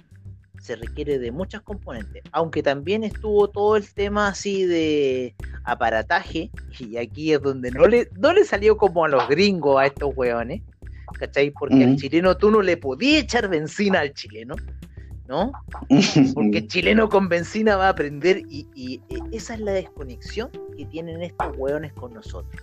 [0.60, 5.34] se requiere de muchas componentes, aunque también estuvo todo el tema así de
[5.64, 9.86] aparataje, y aquí es donde no le, no le salió como a los gringos a
[9.86, 10.62] estos hueones,
[11.18, 11.52] ¿cachai?
[11.52, 14.56] Porque al chileno tú no le podías echar benzina al chileno,
[15.30, 15.52] ¿no?
[16.34, 19.00] Porque chileno con benzina va a aprender y, y,
[19.32, 22.62] esa es la desconexión que tienen estos hueones con nosotros.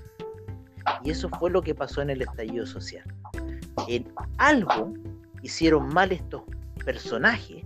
[1.04, 3.04] Y eso fue lo que pasó en el estallido social.
[3.88, 4.92] En algo
[5.42, 6.42] hicieron mal estos
[6.84, 7.64] personajes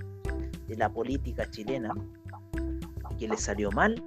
[0.68, 1.94] de la política chilena
[3.18, 4.03] que les salió mal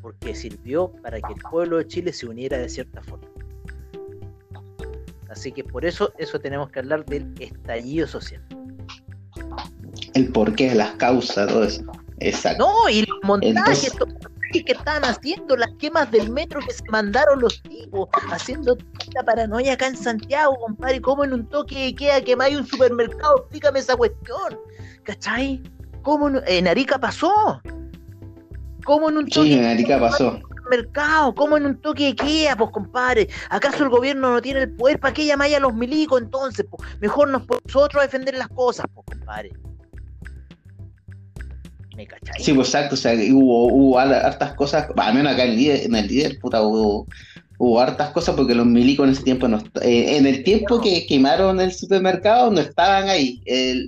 [0.00, 3.28] porque sirvió para que el pueblo de Chile se uniera de cierta forma.
[5.28, 8.42] Así que por eso eso tenemos que hablar del estallido social
[10.20, 11.82] el porqué, las causas, todo eso.
[12.20, 12.66] Exacto.
[12.66, 13.92] No, y los montajes,
[14.52, 18.76] que están haciendo, las quemas del metro que se mandaron los tipos, haciendo
[19.14, 23.38] la paranoia acá en Santiago, compadre, ¿cómo en un toque de queda hay un supermercado?
[23.38, 24.58] Explícame esa cuestión,
[25.04, 25.62] ¿cachai?
[26.02, 27.60] ¿Cómo en, Arica pasó?
[28.84, 30.40] ¿Cómo en un toque sí, en Arica pasó.
[30.68, 33.28] Mercado, ¿cómo en un toque de queda, pues compadre?
[33.50, 36.66] ¿Acaso el gobierno no tiene el poder para que llamáis a los milicos entonces?
[36.70, 39.52] Pues, mejor nos nosotros defender las cosas, pues compadre.
[42.36, 45.82] Sí, pues exacto, o sea, hubo, hubo hartas cosas, al menos acá en el líder,
[45.86, 47.08] en el líder puta, hubo,
[47.62, 51.06] hubo hartas cosas porque los milicos en ese tiempo no eh, en el tiempo que
[51.06, 53.42] quemaron el supermercado no estaban ahí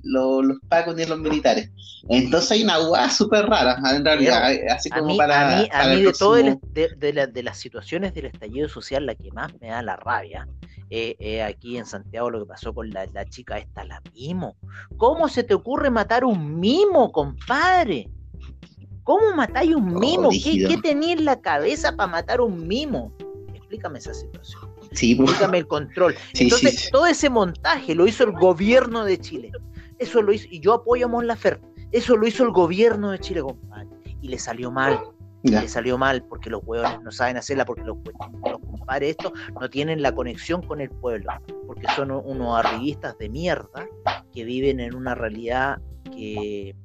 [0.04, 1.70] los, los pacos ni los militares.
[2.08, 5.56] Entonces hay una guada súper rara, en realidad, eh, así como para.
[5.56, 6.44] A mí, a mí de todas
[6.74, 10.46] de, de, las situaciones del estallido social, la que más me da la rabia
[10.90, 14.56] eh, aquí en Santiago lo que pasó con la, la, chica esta, la mimo.
[14.98, 18.10] ¿Cómo se te ocurre matar un mimo, compadre?
[19.04, 20.28] ¿Cómo matáis un oh, mimo?
[20.30, 23.14] ¿Qué, ¿Qué tenías en la cabeza para matar un mimo?
[23.72, 24.70] Explícame esa situación.
[24.92, 25.12] Sí.
[25.12, 26.14] Explícame el control.
[26.34, 29.50] Entonces, todo ese montaje lo hizo el gobierno de Chile.
[29.98, 31.66] Eso lo hizo, y yo apoyo a Mon Laferte.
[31.92, 33.88] Eso lo hizo el gobierno de Chile, compadre.
[34.20, 34.98] Y le salió mal
[35.42, 37.96] le salió mal porque los hueones no saben hacerla, porque los,
[38.44, 41.30] los compadres estos no tienen la conexión con el pueblo,
[41.66, 43.88] porque son unos arribistas de mierda
[44.32, 45.80] que viven en una realidad
[46.14, 46.76] que,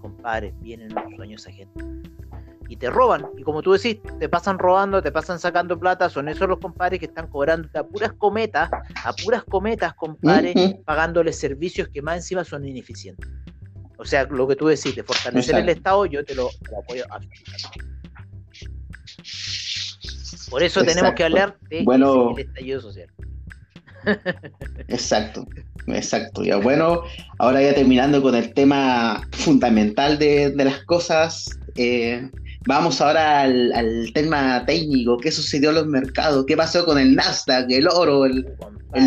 [0.00, 1.84] compadres, vienen los sueños a gente.
[2.68, 3.26] Y te roban.
[3.36, 7.00] Y como tú decís, te pasan robando, te pasan sacando plata, son esos los compadres
[7.00, 8.70] que están cobrando a puras cometas,
[9.04, 10.54] a puras cometas, compadres,
[10.84, 13.28] pagándoles servicios que más encima son ineficientes.
[13.96, 17.04] O sea, lo que tú decís, de fortalecer el Estado, yo te lo, apoyo
[20.50, 23.08] Por eso tenemos que hablar de bueno, el estallido social.
[24.88, 25.46] Exacto,
[25.88, 26.44] exacto.
[26.44, 27.02] Ya bueno,
[27.38, 32.30] ahora ya terminando con el tema fundamental de, las cosas, eh,
[32.68, 35.16] vamos ahora al, tema técnico.
[35.16, 36.44] ¿Qué sucedió en los mercados?
[36.46, 38.44] ¿Qué pasó con el Nasdaq, el oro, el,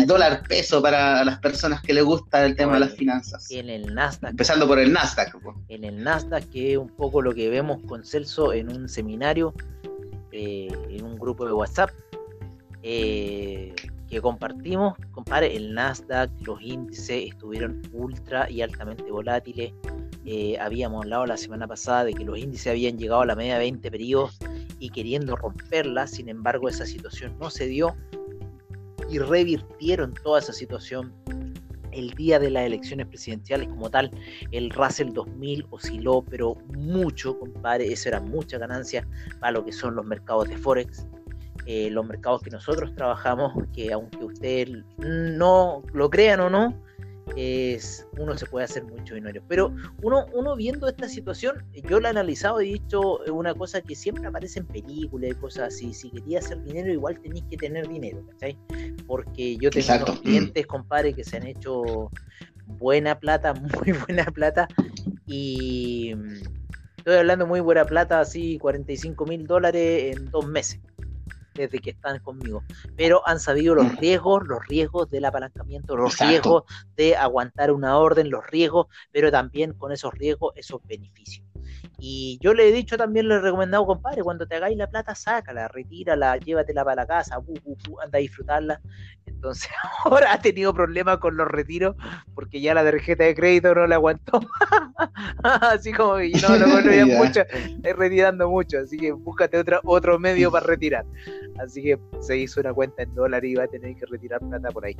[0.06, 3.48] dólar peso para las personas que les gusta el tema de las finanzas?
[3.50, 4.32] En el Nasdaq.
[4.32, 5.36] Empezando por el Nasdaq.
[5.68, 9.54] En el Nasdaq, que es un poco lo que vemos con Celso en un seminario,
[10.32, 11.90] eh, en un grupo de WhatsApp.
[12.82, 13.72] Eh,
[14.10, 19.72] que compartimos, compadre, el Nasdaq, los índices estuvieron ultra y altamente volátiles.
[20.24, 23.54] Eh, habíamos hablado la semana pasada de que los índices habían llegado a la media
[23.54, 24.38] de 20 periodos
[24.78, 27.96] y queriendo romperla, sin embargo esa situación no se dio
[29.10, 31.12] y revirtieron toda esa situación
[31.92, 34.10] el día de las elecciones presidenciales como tal,
[34.50, 39.06] el Russell 2000 osciló, pero mucho, compadre, eso era mucha ganancia
[39.40, 41.06] para lo que son los mercados de Forex.
[41.66, 44.68] Eh, los mercados que nosotros trabajamos, que aunque usted
[44.98, 46.74] no lo crean o no,
[47.36, 49.42] es, uno se puede hacer mucho dinero.
[49.48, 53.80] Pero uno, uno viendo esta situación, yo la he analizado y he dicho una cosa
[53.80, 55.94] que siempre aparece en películas y cosas así.
[55.94, 58.58] Si quería hacer dinero, igual tenéis que tener dinero, ¿cachai?
[59.06, 62.10] Porque yo tengo unos clientes, compadre, que se han hecho
[62.66, 64.68] buena plata, muy buena plata.
[65.26, 66.14] Y
[66.96, 70.80] estoy hablando muy buena plata, así 45 mil dólares en dos meses
[71.54, 72.62] desde que están conmigo,
[72.96, 73.96] pero han sabido los mm.
[73.98, 76.64] riesgos, los riesgos del apalancamiento, los riesgos
[76.96, 81.46] de aguantar una orden, los riesgos, pero también con esos riesgos, esos beneficios.
[82.04, 85.14] Y yo le he dicho también, le he recomendado, compadre, cuando te hagáis la plata,
[85.14, 87.36] sácala, retírala, llévatela para la casa,
[88.02, 88.80] anda a disfrutarla.
[89.24, 89.70] Entonces
[90.04, 91.94] ahora ha tenido problemas con los retiros
[92.34, 94.40] porque ya la tarjeta de crédito no la aguantó.
[95.44, 97.42] así como que no lo bueno, mucho,
[97.84, 101.04] es retirando mucho, así que búscate otra, otro medio para retirar.
[101.60, 104.70] Así que se hizo una cuenta en dólar y va a tener que retirar plata
[104.70, 104.96] por ahí.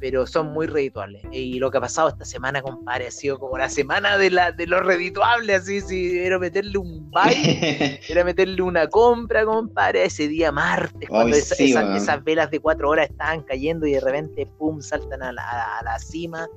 [0.00, 1.22] Pero son muy redituables.
[1.32, 4.52] Y lo que ha pasado esta semana, compadre, ha sido como la semana de, la,
[4.52, 10.28] de los redituables, así, sí, era meterle un buy, era meterle una compra, compadre, ese
[10.28, 15.22] día martes, cuando esas, velas de cuatro horas estaban cayendo y de repente, pum, saltan
[15.22, 16.48] a la, a la cima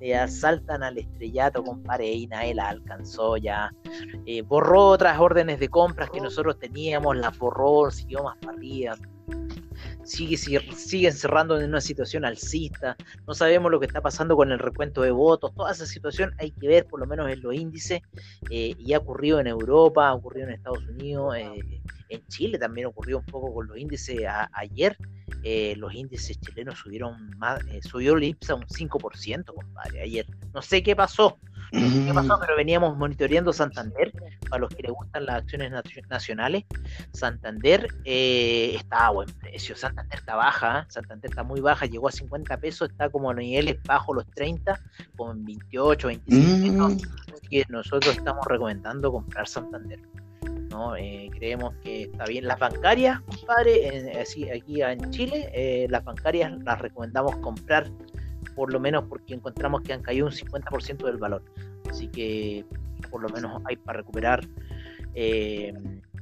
[0.00, 3.72] ya saltan al estrellato, compadre, y nadie la alcanzó ya.
[4.26, 8.96] Eh, borró otras órdenes de compras que nosotros teníamos, las borró, siguió más para arriba.
[10.04, 12.96] Sigue, sigue, cerrando en una situación alcista,
[13.26, 16.52] no sabemos lo que está pasando con el recuento de votos, toda esa situación hay
[16.52, 18.02] que ver por lo menos en los índices,
[18.48, 22.86] eh, y ha ocurrido en Europa, ha ocurrido en Estados Unidos, eh, en Chile también
[22.86, 24.20] ocurrió un poco con los índices
[24.52, 24.96] ayer,
[25.42, 30.26] eh, los índices chilenos subieron más, subió el IPSA un 5%, compadre, ayer.
[30.54, 31.36] No sé qué pasó,
[31.70, 34.12] qué pasó, pero veníamos monitoreando Santander,
[34.48, 35.72] para los que les gustan las acciones
[36.08, 36.64] nacionales.
[37.12, 42.12] Santander eh, está a buen precio, Santander está baja, Santander está muy baja, llegó a
[42.12, 44.78] 50 pesos, está como a niveles bajo los 30,
[45.16, 46.96] como en 28, 25 mm.
[47.34, 50.00] Así que nosotros estamos recomendando comprar Santander.
[50.98, 52.46] Eh, creemos que está bien.
[52.46, 57.90] Las bancarias, compadre, así, aquí en Chile, eh, las bancarias las recomendamos comprar,
[58.56, 61.44] por lo menos porque encontramos que han caído un 50% del valor.
[61.88, 62.64] Así que
[63.10, 64.44] por lo menos hay para recuperar
[65.14, 65.72] eh,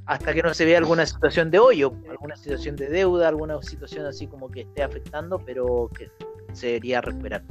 [0.04, 4.04] hasta que no se vea alguna situación de hoyo, alguna situación de deuda, alguna situación
[4.04, 6.10] así como que esté afectando, pero que
[6.52, 7.42] se debería recuperar.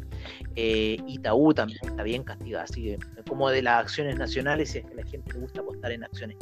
[0.55, 4.93] Itaú también está bien castigada, así que como de las acciones nacionales, si es que
[4.93, 6.37] a la gente le gusta apostar en acciones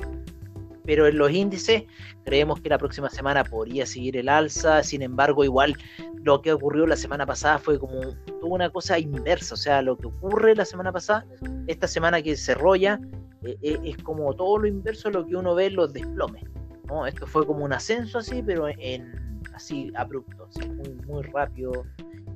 [0.85, 1.83] pero en los índices
[2.23, 5.75] creemos que la próxima semana podría seguir el alza, sin embargo igual
[6.23, 7.99] lo que ocurrió la semana pasada fue como
[8.41, 11.25] una cosa inversa, o sea, lo que ocurre la semana pasada,
[11.67, 12.99] esta semana que se rolla,
[13.43, 16.43] eh, eh, es como todo lo inverso a lo que uno ve en los desplomes,
[16.87, 17.07] ¿no?
[17.07, 21.85] Esto fue como un ascenso así, pero en así abrupto, muy, muy rápido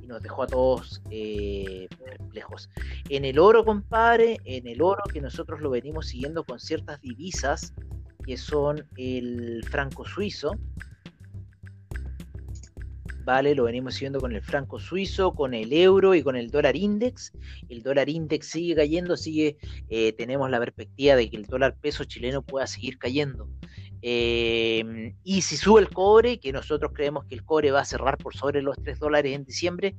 [0.02, 2.70] y nos dejó a todos eh, perplejos.
[3.10, 7.74] En el oro, compadre, en el oro que nosotros lo venimos siguiendo con ciertas divisas,
[8.26, 10.52] que son el franco suizo.
[13.24, 16.76] Vale, lo venimos siguiendo con el franco suizo, con el euro y con el dólar
[16.76, 17.34] index.
[17.70, 19.58] El dólar index sigue cayendo, sigue,
[19.90, 23.50] eh, tenemos la perspectiva de que el dólar peso chileno pueda seguir cayendo.
[24.02, 28.18] Eh, y si sube el cobre, que nosotros creemos que el cobre va a cerrar
[28.18, 29.96] por sobre los 3 dólares en diciembre,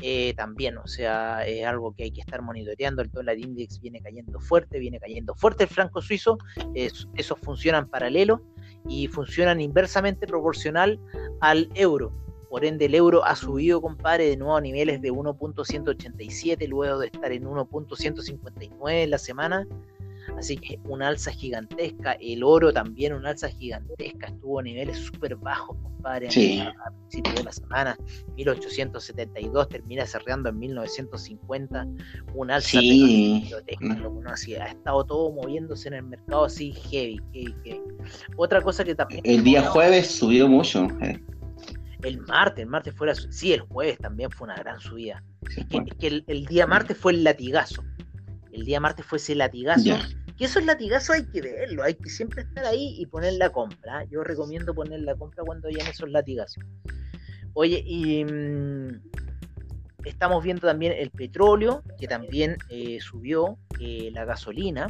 [0.00, 3.02] eh, también, o sea, es algo que hay que estar monitoreando.
[3.02, 6.38] El dólar index viene cayendo fuerte, viene cayendo fuerte el franco suizo,
[6.74, 8.42] esos funcionan paralelo
[8.88, 11.00] y funcionan inversamente proporcional
[11.40, 12.12] al euro.
[12.48, 17.06] Por ende, el euro ha subido, compadre, de nuevo a niveles de 1.187, luego de
[17.06, 19.66] estar en 1.159 en la semana.
[20.38, 22.12] Así que una alza gigantesca.
[22.20, 24.26] El oro también, una alza gigantesca.
[24.26, 27.96] Estuvo a niveles súper bajos, compadre, a, principios de la semana.
[28.36, 31.86] 1872 termina cerrando en 1950.
[32.34, 33.50] Un alza sí.
[34.60, 37.20] Ha estado todo moviéndose en el mercado así heavy,
[38.36, 39.22] Otra cosa que también.
[39.24, 40.88] El día jueves subió mucho.
[41.00, 41.18] Eh.
[42.02, 43.14] El martes, el martes fue la.
[43.14, 45.24] Sí, el jueves también fue una gran subida.
[45.56, 47.82] es que, el, día martes fue el latigazo.
[48.52, 49.96] El día martes fue ese latigazo.
[50.36, 54.04] Que esos latigazos hay que verlo, hay que siempre estar ahí y poner la compra.
[54.04, 56.62] Yo recomiendo poner la compra cuando hayan esos latigazos.
[57.54, 59.00] Oye, y mm,
[60.04, 64.88] estamos viendo también el petróleo, que también eh, subió, eh, la gasolina.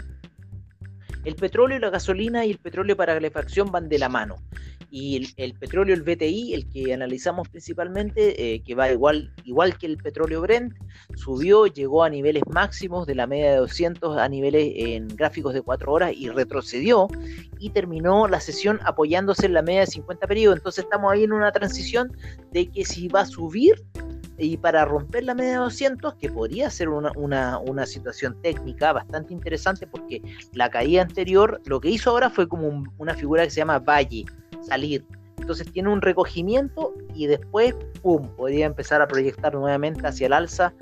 [1.24, 4.36] El petróleo y la gasolina y el petróleo para calefacción van de la mano
[4.90, 9.86] y el, petróleo, el BTI, el que analizamos principalmente, eh, que va igual, igual que
[9.86, 10.74] el petróleo Brent,
[11.14, 15.62] subió, llegó a niveles máximos de la media de 200 a niveles en gráficos de
[15.62, 17.08] 4 horas y retrocedió
[17.58, 20.58] y terminó la sesión apoyándose en la media de 50 periodos.
[20.58, 22.16] Entonces estamos ahí en una transición
[22.52, 23.82] de que si va a subir
[24.38, 28.92] y para romper la media de 200, que podría ser una, una, una, situación técnica
[28.92, 30.20] bastante interesante porque
[30.52, 34.26] la caída anterior, lo que hizo ahora fue como una figura que se llama valle,
[34.66, 35.04] salir.
[35.38, 40.72] Entonces tiene un recogimiento y después, ¡pum!, podría empezar a proyectar nuevamente hacia el alza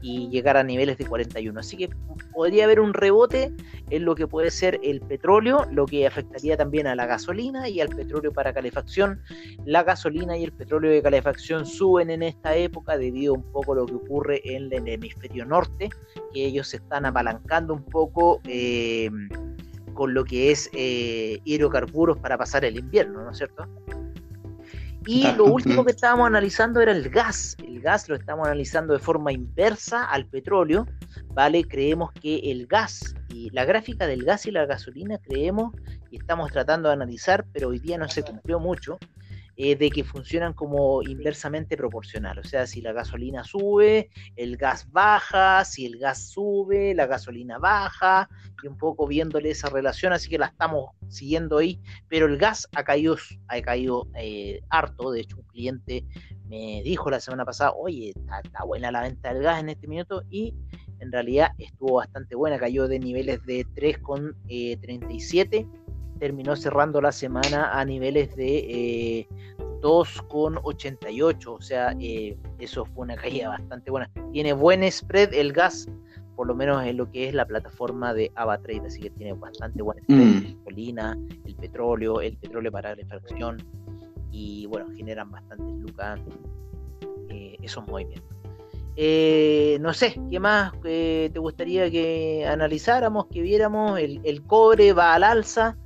[0.00, 1.58] y llegar a niveles de 41.
[1.58, 1.90] Así que
[2.32, 3.52] podría haber un rebote
[3.90, 7.80] en lo que puede ser el petróleo, lo que afectaría también a la gasolina y
[7.80, 9.20] al petróleo para calefacción.
[9.64, 13.76] La gasolina y el petróleo de calefacción suben en esta época debido un poco a
[13.76, 15.90] lo que ocurre en el hemisferio norte,
[16.32, 18.40] que ellos se están apalancando un poco.
[18.46, 19.10] Eh,
[19.94, 23.66] con lo que es eh, hidrocarburos para pasar el invierno, ¿no es cierto?
[25.06, 27.56] Y lo último que estábamos analizando era el gas.
[27.66, 30.86] El gas lo estamos analizando de forma inversa al petróleo,
[31.34, 31.64] ¿vale?
[31.64, 35.74] Creemos que el gas y la gráfica del gas y la gasolina creemos
[36.10, 38.98] y estamos tratando de analizar, pero hoy día no se cumplió mucho,
[39.56, 42.38] eh, de que funcionan como inversamente proporcional.
[42.38, 47.58] O sea, si la gasolina sube, el gas baja, si el gas sube, la gasolina
[47.58, 48.28] baja,
[48.62, 52.68] y un poco viéndole esa relación, así que la estamos siguiendo ahí, pero el gas
[52.74, 53.16] ha caído,
[53.48, 56.04] ha caído eh, harto, de hecho un cliente
[56.46, 60.24] me dijo la semana pasada, oye, está, buena la venta del gas en este minuto,
[60.30, 60.54] y
[60.98, 65.66] en realidad estuvo bastante buena, cayó de niveles de 3,37 eh,
[66.18, 69.28] terminó cerrando la semana a niveles de eh,
[69.84, 74.10] 2,88, o sea, eh, eso fue una caída bastante buena.
[74.32, 75.86] Tiene buen spread el gas,
[76.36, 79.82] por lo menos en lo que es la plataforma de AvaTrade, así que tiene bastante
[79.82, 80.42] buen spread, mm.
[80.42, 83.58] la gasolina, el petróleo, el petróleo para refracción,
[84.30, 86.18] y bueno, generan bastante lucas
[87.28, 88.34] eh, esos movimientos.
[88.96, 93.98] Eh, no sé, ¿qué más te gustaría que analizáramos, que viéramos?
[93.98, 95.76] El, el cobre va al alza,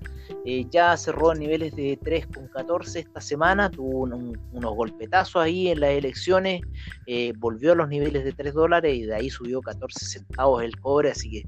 [0.45, 5.91] eh, ya cerró a niveles de 3,14 esta semana, tuvo unos golpetazos ahí en las
[5.91, 6.62] elecciones,
[7.07, 10.78] eh, volvió a los niveles de 3 dólares y de ahí subió 14 centavos el
[10.80, 11.45] cobre, así que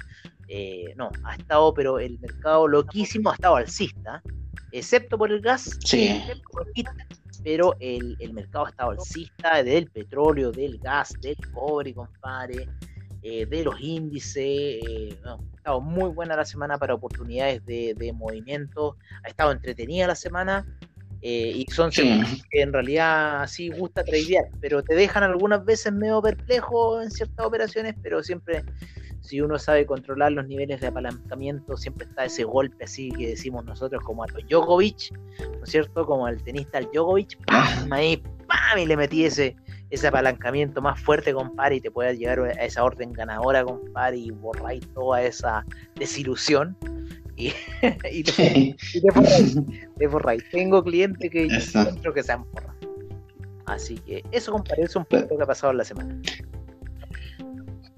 [0.49, 4.22] eh, no, ha estado, pero el mercado loquísimo ha estado alcista,
[4.72, 6.20] excepto por el gas, sí.
[7.45, 12.68] pero el, el, mercado ha estado alcista del petróleo, del gas, del cobre, compadre.
[13.22, 14.36] Eh, de los índices.
[14.36, 18.96] Eh, ha estado muy buena la semana para oportunidades de, movimiento.
[19.24, 20.66] Ha estado entretenida la semana.
[21.22, 26.22] Eh, y son que en realidad sí gusta tradear, pero te dejan algunas veces medio
[26.22, 28.64] perplejo en ciertas operaciones, pero siempre
[29.20, 33.66] si uno sabe controlar los niveles de apalancamiento, siempre está ese golpe así que decimos
[33.66, 35.12] nosotros como a los Djokovic,
[35.58, 36.06] ¿no es cierto?
[36.06, 37.92] Como al tenista al Djokovic, ¡pam!
[37.92, 38.78] Ahí, ¡pam!
[38.78, 39.57] Y le metí ese,
[39.90, 44.30] ese apalancamiento más fuerte, compadre, y te puedas llegar a esa orden ganadora, compadre, y
[44.30, 46.76] borráis toda esa desilusión.
[47.36, 47.53] Y,
[48.12, 48.76] y te,
[50.09, 52.74] borráis, Tengo clientes que encuentro que se han borrado.
[53.66, 56.20] Así que eso, compadre, es un lo que ha pasado en la semana.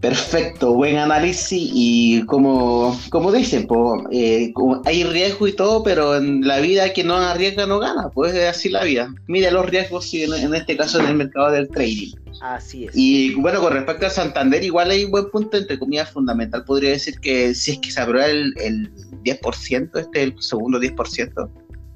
[0.03, 3.69] Perfecto, buen análisis y como, como dicen,
[4.11, 4.53] eh,
[4.85, 8.49] hay riesgo y todo, pero en la vida que no arriesga no gana, pues es
[8.49, 9.15] así la vida.
[9.29, 12.17] Mira los riesgos en, en este caso en el mercado del trading.
[12.41, 12.91] Así es.
[12.97, 16.65] Y bueno, con respecto a Santander, igual hay un buen punto, entre comillas, fundamental.
[16.65, 18.93] Podría decir que si es que se aprueba el, el
[19.23, 21.49] 10%, este el segundo 10%,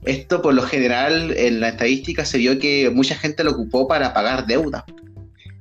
[0.04, 4.14] esto por lo general en la estadística se vio que mucha gente lo ocupó para
[4.14, 4.84] pagar deuda.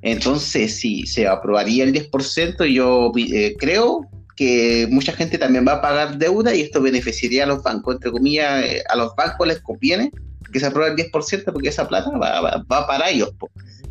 [0.06, 5.82] Entonces, si se aprobaría el 10%, yo eh, creo que mucha gente también va a
[5.82, 7.96] pagar deuda y esto beneficiaría a los bancos.
[7.96, 10.12] Entre comillas, eh, a los bancos les conviene
[10.54, 13.32] que se apruebe el 10% porque esa plata va, para ellos.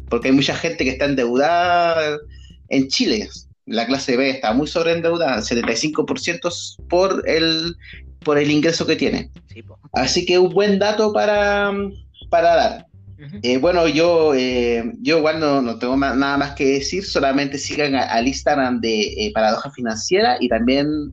[0.08, 2.16] Porque hay mucha gente que está endeudada
[2.68, 3.28] en Chile.
[3.66, 7.74] La clase B está muy sobreendeudada, 75% por el,
[8.20, 9.32] por el ingreso que tiene.
[9.92, 11.72] Así que un buen dato para,
[12.30, 12.86] para dar.
[13.42, 18.26] Eh, bueno, yo, eh, yo igual no, tengo nada más que decir, solamente sigan al
[18.26, 21.12] Instagram de eh, Paradoja Financiera y también,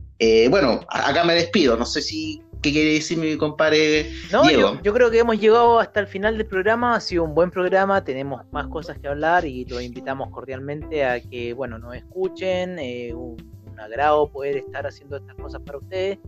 [0.50, 4.94] bueno, acá me despido, no sé si qué quiere decir mi compadre no, Yo, yo,
[4.94, 8.42] creo que hemos llegado hasta el final del programa, ha sido un buen programa, tenemos
[8.52, 12.78] más cosas que hablar y los invitamos cordialmente a que, bueno, nos escuchen,
[13.16, 13.36] un,
[13.66, 16.18] un agrado poder estar haciendo estas cosas para ustedes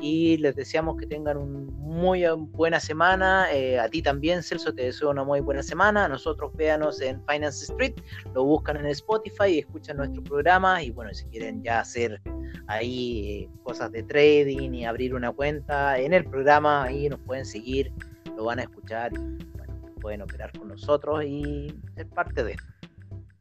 [0.00, 3.52] y les deseamos que tengan una muy buena semana.
[3.52, 6.08] Eh, a ti también, Celso, te deseo una muy buena semana.
[6.08, 7.94] nosotros véanos en Finance Street,
[8.34, 10.82] lo buscan en Spotify y escuchan nuestro programa.
[10.82, 12.20] Y bueno, si quieren ya hacer
[12.66, 17.44] ahí eh, cosas de trading y abrir una cuenta en el programa, ahí nos pueden
[17.44, 17.92] seguir,
[18.36, 22.56] lo van a escuchar y pueden operar con nosotros y ser parte de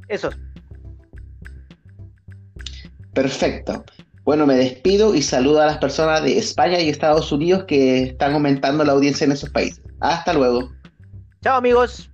[0.08, 0.30] Eso.
[3.14, 3.84] Perfecto.
[4.28, 8.34] Bueno, me despido y saludo a las personas de España y Estados Unidos que están
[8.34, 9.82] aumentando la audiencia en esos países.
[10.02, 10.70] Hasta luego.
[11.42, 12.10] Chao amigos.